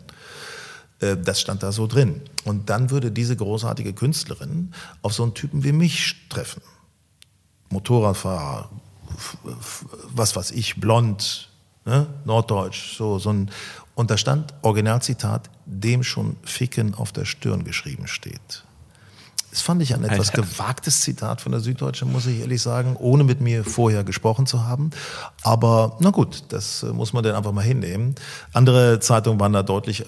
[0.99, 2.21] Äh, das stand da so drin.
[2.45, 6.61] Und dann würde diese großartige Künstlerin auf so einen Typen wie mich treffen.
[7.69, 8.69] Motorradfahrer,
[10.13, 11.49] was weiß ich, blond,
[11.85, 12.07] ne?
[12.25, 13.51] norddeutsch, so, so ein,
[13.95, 18.63] und da stand Originalzitat, dem schon Ficken auf der Stirn geschrieben steht.
[19.49, 20.41] Das fand ich ein etwas Alter.
[20.43, 24.65] gewagtes Zitat von der Süddeutschen, muss ich ehrlich sagen, ohne mit mir vorher gesprochen zu
[24.65, 24.91] haben.
[25.41, 28.13] Aber na gut, das muss man dann einfach mal hinnehmen.
[28.53, 30.05] Andere Zeitungen waren da deutlich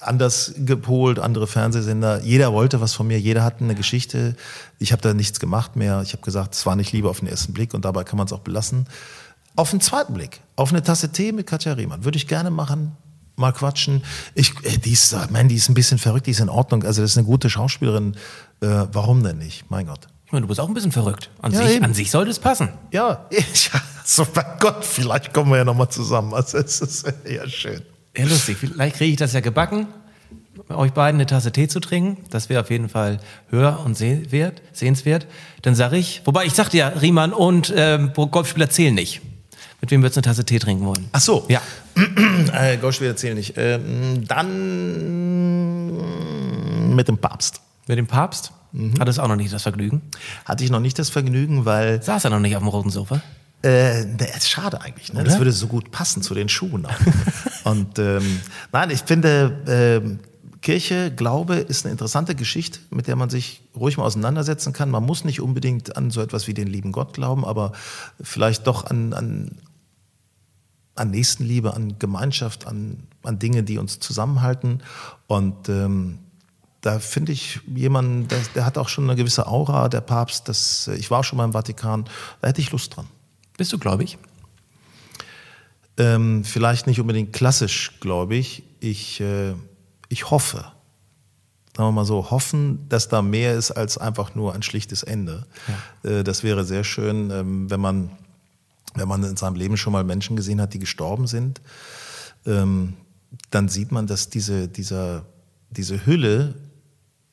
[0.00, 2.22] anders gepolt, andere Fernsehsender.
[2.22, 4.36] Jeder wollte was von mir, jeder hatte eine Geschichte.
[4.78, 6.02] Ich habe da nichts gemacht mehr.
[6.02, 8.26] Ich habe gesagt, es war nicht Liebe auf den ersten Blick und dabei kann man
[8.26, 8.86] es auch belassen.
[9.56, 12.96] Auf den zweiten Blick, auf eine Tasse Tee mit Katja Riemann, würde ich gerne machen,
[13.36, 14.04] mal quatschen.
[14.34, 16.84] Ich, äh, die, ist, man, die ist ein bisschen verrückt, die ist in Ordnung.
[16.84, 18.14] Also das ist eine gute Schauspielerin.
[18.60, 19.70] Äh, warum denn nicht?
[19.70, 20.06] Mein Gott.
[20.26, 21.30] Ich meine, du bist auch ein bisschen verrückt.
[21.40, 22.68] An, ja, sich, an sich sollte es passen.
[22.92, 23.70] Ja, ich,
[24.04, 26.34] so bei Gott, vielleicht kommen wir ja nochmal zusammen.
[26.34, 27.82] Also es ist ja schön.
[28.18, 28.58] Ja, lustig.
[28.58, 29.86] Vielleicht kriege ich das ja gebacken,
[30.70, 32.18] euch beiden eine Tasse Tee zu trinken.
[32.30, 35.28] Das wäre auf jeden Fall hör- und sehwert, sehenswert.
[35.62, 39.20] Dann sage ich, wobei ich sagte ja, Riemann und ähm, Golfspieler zählen nicht.
[39.80, 41.08] Mit wem würdest du eine Tasse Tee trinken wollen?
[41.12, 41.46] Ach so.
[41.48, 41.62] Ja.
[42.52, 43.54] äh, Golfspieler zählen nicht.
[43.56, 45.94] Ähm, dann
[46.96, 47.60] mit dem Papst.
[47.86, 48.50] Mit dem Papst?
[48.72, 48.94] Mhm.
[48.98, 50.02] Hattest auch noch nicht das Vergnügen?
[50.44, 52.02] Hatte ich noch nicht das Vergnügen, weil.
[52.02, 53.22] Saß er noch nicht auf dem roten Sofa?
[53.64, 54.04] Äh,
[54.36, 55.12] ist schade eigentlich.
[55.12, 55.24] Ne?
[55.24, 56.86] Das würde so gut passen zu den Schuhen.
[57.64, 58.40] und ähm,
[58.72, 60.28] nein, ich finde, äh,
[60.60, 64.90] Kirche, Glaube ist eine interessante Geschichte, mit der man sich ruhig mal auseinandersetzen kann.
[64.90, 67.72] Man muss nicht unbedingt an so etwas wie den lieben Gott glauben, aber
[68.20, 69.58] vielleicht doch an, an,
[70.94, 74.82] an Nächstenliebe, an Gemeinschaft, an, an Dinge, die uns zusammenhalten.
[75.28, 76.18] Und ähm,
[76.80, 80.48] da finde ich jemanden, der, der, hat auch schon eine gewisse Aura, der Papst.
[80.48, 82.04] Das, ich war auch schon mal im Vatikan,
[82.40, 83.06] da hätte ich Lust dran.
[83.56, 84.18] Bist du gläubig?
[85.98, 88.62] Ähm, vielleicht nicht unbedingt klassisch gläubig.
[88.78, 89.54] Ich, äh,
[90.08, 90.58] ich hoffe,
[91.76, 95.46] sagen wir mal so, hoffen, dass da mehr ist als einfach nur ein schlichtes Ende.
[96.04, 96.10] Ja.
[96.10, 98.10] Äh, das wäre sehr schön, ähm, wenn man,
[98.94, 101.60] wenn man in seinem Leben schon mal Menschen gesehen hat, die gestorben sind.
[102.46, 102.94] Ähm,
[103.50, 105.24] dann sieht man, dass diese, dieser,
[105.70, 106.54] diese Hülle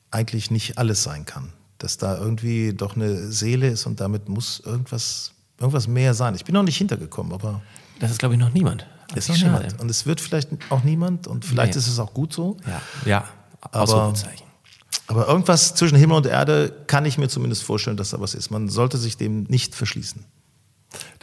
[0.09, 1.53] eigentlich nicht alles sein kann.
[1.77, 6.33] Dass da irgendwie doch eine Seele ist und damit muss irgendwas, irgendwas mehr sein.
[6.33, 7.61] Ich bin noch nicht hintergekommen, aber.
[7.99, 8.85] Das ist, glaube ich, noch niemand.
[9.13, 9.79] Ist noch niemand.
[9.79, 11.79] Und es wird vielleicht auch niemand und vielleicht nee.
[11.79, 12.57] ist es auch gut so.
[12.67, 13.23] Ja, ja.
[13.61, 14.13] Aber,
[15.07, 18.51] aber irgendwas zwischen Himmel und Erde kann ich mir zumindest vorstellen, dass da was ist.
[18.51, 20.23] Man sollte sich dem nicht verschließen.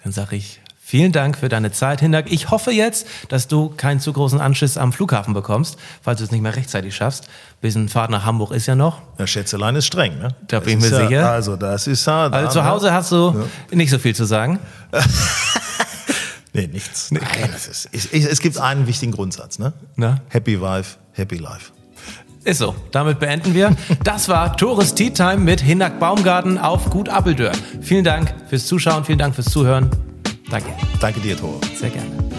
[0.03, 0.61] Dann sage ich
[0.93, 2.31] Vielen Dank für deine Zeit, Hindak.
[2.31, 6.31] Ich hoffe jetzt, dass du keinen zu großen Anschiss am Flughafen bekommst, falls du es
[6.33, 7.29] nicht mehr rechtzeitig schaffst.
[7.63, 9.01] Bisschen Fahrt nach Hamburg ist ja noch.
[9.17, 10.35] Ja, Schätzelein ist streng, ne?
[10.49, 11.31] Da bin ich mir ja, sicher.
[11.31, 12.27] Also, das ist ja.
[12.27, 13.35] Also, zu Hause hast du
[13.71, 13.77] ja.
[13.77, 14.59] nicht so viel zu sagen.
[16.53, 17.11] nee, nichts.
[17.11, 17.23] Nein,
[17.55, 19.73] ist, ich, es gibt einen wichtigen Grundsatz, ne?
[19.97, 20.21] Na?
[20.29, 21.73] Happy Wife, Happy Life.
[22.45, 22.75] Ist so.
[22.91, 23.77] Damit beenden wir.
[24.03, 27.53] Das war Tores Tea Time mit Hinak Baumgarten auf Gut Appeldörr.
[27.81, 29.91] Vielen Dank fürs Zuschauen, vielen Dank fürs Zuhören.
[30.51, 30.71] Danke.
[31.01, 31.61] Danke dir, Thor.
[31.79, 32.32] Sehr gerne.